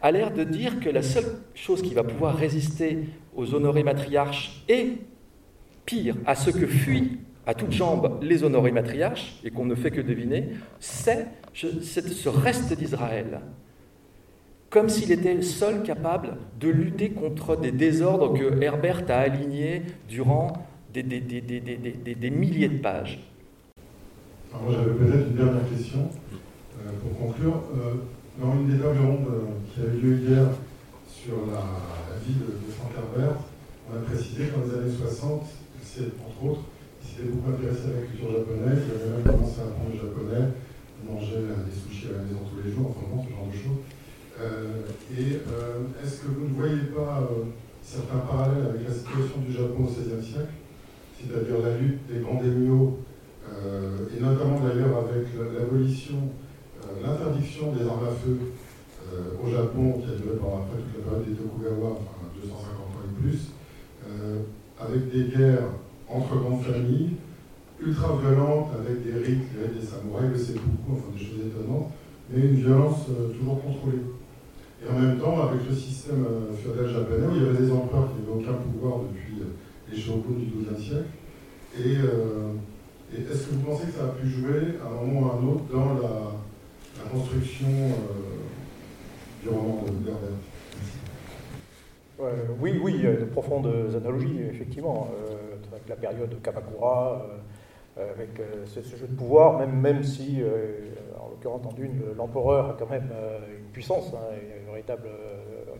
[0.02, 2.98] a l'air de dire que la seule chose qui va pouvoir résister
[3.34, 4.98] aux honorés matriarches et,
[5.84, 9.92] pire, à ce que fuient à toutes jambes les honorés matriarches, et qu'on ne fait
[9.92, 10.48] que deviner,
[10.80, 13.40] c'est ce reste d'Israël,
[14.68, 20.52] comme s'il était seul capable de lutter contre des désordres que Herbert a alignés durant
[20.92, 21.04] des,
[22.30, 23.20] milliers de pages.
[24.52, 26.08] Alors j'avais peut-être une dernière question
[26.80, 27.62] euh, pour conclure.
[27.76, 27.94] Euh,
[28.38, 30.46] dans une des tables rondes euh, qui a eu lieu hier
[31.08, 31.64] sur la,
[32.20, 33.36] vie de, Franck Herbert,
[33.88, 35.42] on a précisé qu'en les années 60,
[35.82, 36.64] c'est entre autres,
[37.00, 40.00] il s'était beaucoup intéressé à la culture japonaise, il avait même commencé à apprendre le
[40.00, 40.52] japonais,
[41.00, 43.56] il mangeait des sushis à la maison tous les jours, enfin bon, ce genre de
[43.56, 43.82] choses.
[44.36, 44.84] Euh,
[45.16, 47.24] et euh, est-ce que vous ne voyez pas
[47.80, 50.52] certains parallèles avec la situation du Japon au XVIe siècle,
[51.16, 53.00] c'est-à-dire la lutte des grands daimyo,
[53.46, 56.28] et notamment d'ailleurs avec l'abolition
[57.02, 58.38] l'interdiction des armes à feu
[59.12, 62.58] euh, au Japon, qui a duré pendant après toute la période des Tokugawa, enfin 250
[62.58, 63.54] ans et plus,
[64.08, 64.42] euh,
[64.80, 65.70] avec des guerres
[66.08, 67.14] entre grandes familles,
[67.80, 71.90] ultra violentes, avec des rites, les rites des samouraïs, le seppuku, enfin des choses étonnantes,
[72.30, 74.02] mais une violence toujours contrôlée.
[74.82, 76.26] Et en même temps, avec le système
[76.62, 79.42] féodal japonais, où il y avait des empereurs qui n'avaient aucun pouvoir depuis
[79.90, 81.10] les shoguns du XIIe siècle,
[81.78, 81.94] et
[83.14, 85.46] est-ce que vous pensez que ça a pu jouer à un moment ou à un
[85.46, 86.36] autre dans la,
[87.06, 90.30] construction euh, du roman de Herbert.
[92.60, 97.26] oui, oui, de profondes analogies, effectivement, euh, avec la période de Kamakura,
[97.98, 100.42] euh, avec ce, jeu de pouvoir, même, même si,
[101.18, 101.72] en l'occurrence, en
[102.16, 103.10] l'empereur a quand même
[103.58, 105.08] une puissance, hein, un, véritable,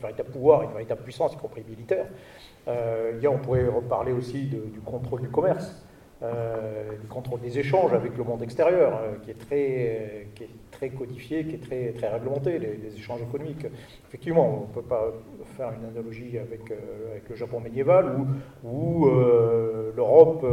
[0.01, 2.07] véritable pouvoir, une véritable puissance, y compris militaire.
[2.67, 5.75] il on pourrait reparler aussi du contrôle du commerce.
[6.23, 10.49] Euh, du contrôle des échanges avec le monde extérieur, euh, qui, est très, qui est
[10.71, 13.67] très codifié, qui est très, réglementé, les, échanges économiques.
[14.09, 15.13] Effectivement, on ne peut pas
[15.59, 18.17] faire une analogie avec, euh, le Japon médiéval
[18.65, 19.11] ou,
[19.95, 20.47] l'Europe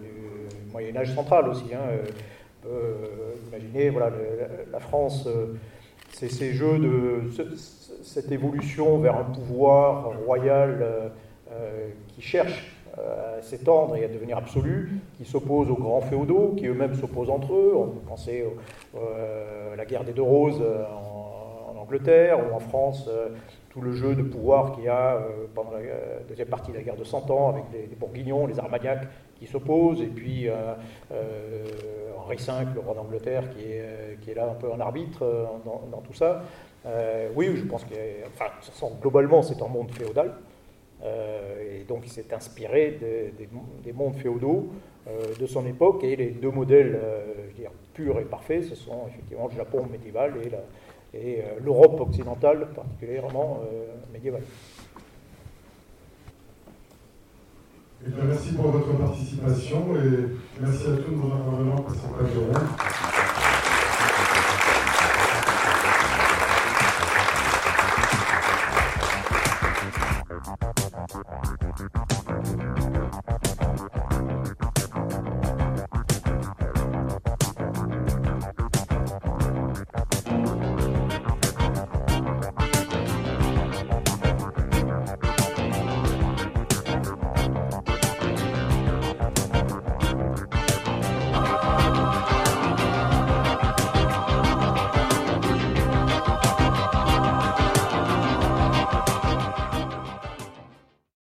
[0.00, 1.66] du Moyen Âge central aussi.
[1.74, 2.70] Hein.
[3.48, 4.10] imaginez, voilà,
[4.72, 5.28] la France,
[6.10, 7.30] ces jeux de
[8.02, 11.12] cette évolution vers un pouvoir royal
[12.08, 16.94] qui cherche à s'étendre et à devenir absolu, qui s'opposent aux grands féodaux, qui eux-mêmes
[16.94, 17.74] s'opposent entre eux.
[17.76, 18.44] On peut penser
[18.96, 23.28] euh, à la guerre des deux roses euh, en, Angleterre ou en France, euh,
[23.70, 25.18] tout le jeu de pouvoir qu'il y a
[25.54, 25.78] pendant la
[26.28, 29.06] deuxième partie de la guerre de Cent Ans avec les, Bourguignons, les Armagnacs
[29.38, 30.48] qui s'opposent, et puis
[32.18, 33.60] Henri V, le roi d'Angleterre, qui
[34.30, 35.22] est, là un peu en arbitre
[35.64, 36.42] dans, tout ça.
[37.36, 37.94] oui, je pense que,
[39.02, 40.32] globalement, c'est un monde féodal.
[41.04, 42.98] Euh, et donc il s'est inspiré
[43.84, 44.70] des mondes féodaux
[45.06, 48.64] euh, de son époque et les deux modèles euh, je veux dire, purs et parfaits,
[48.64, 50.50] ce sont effectivement le Japon médiéval et,
[51.64, 53.60] l'Europe occidentale particulièrement
[54.12, 54.42] médiévale.
[58.04, 61.94] Eh merci pour votre participation et merci à tous nos intervenants pour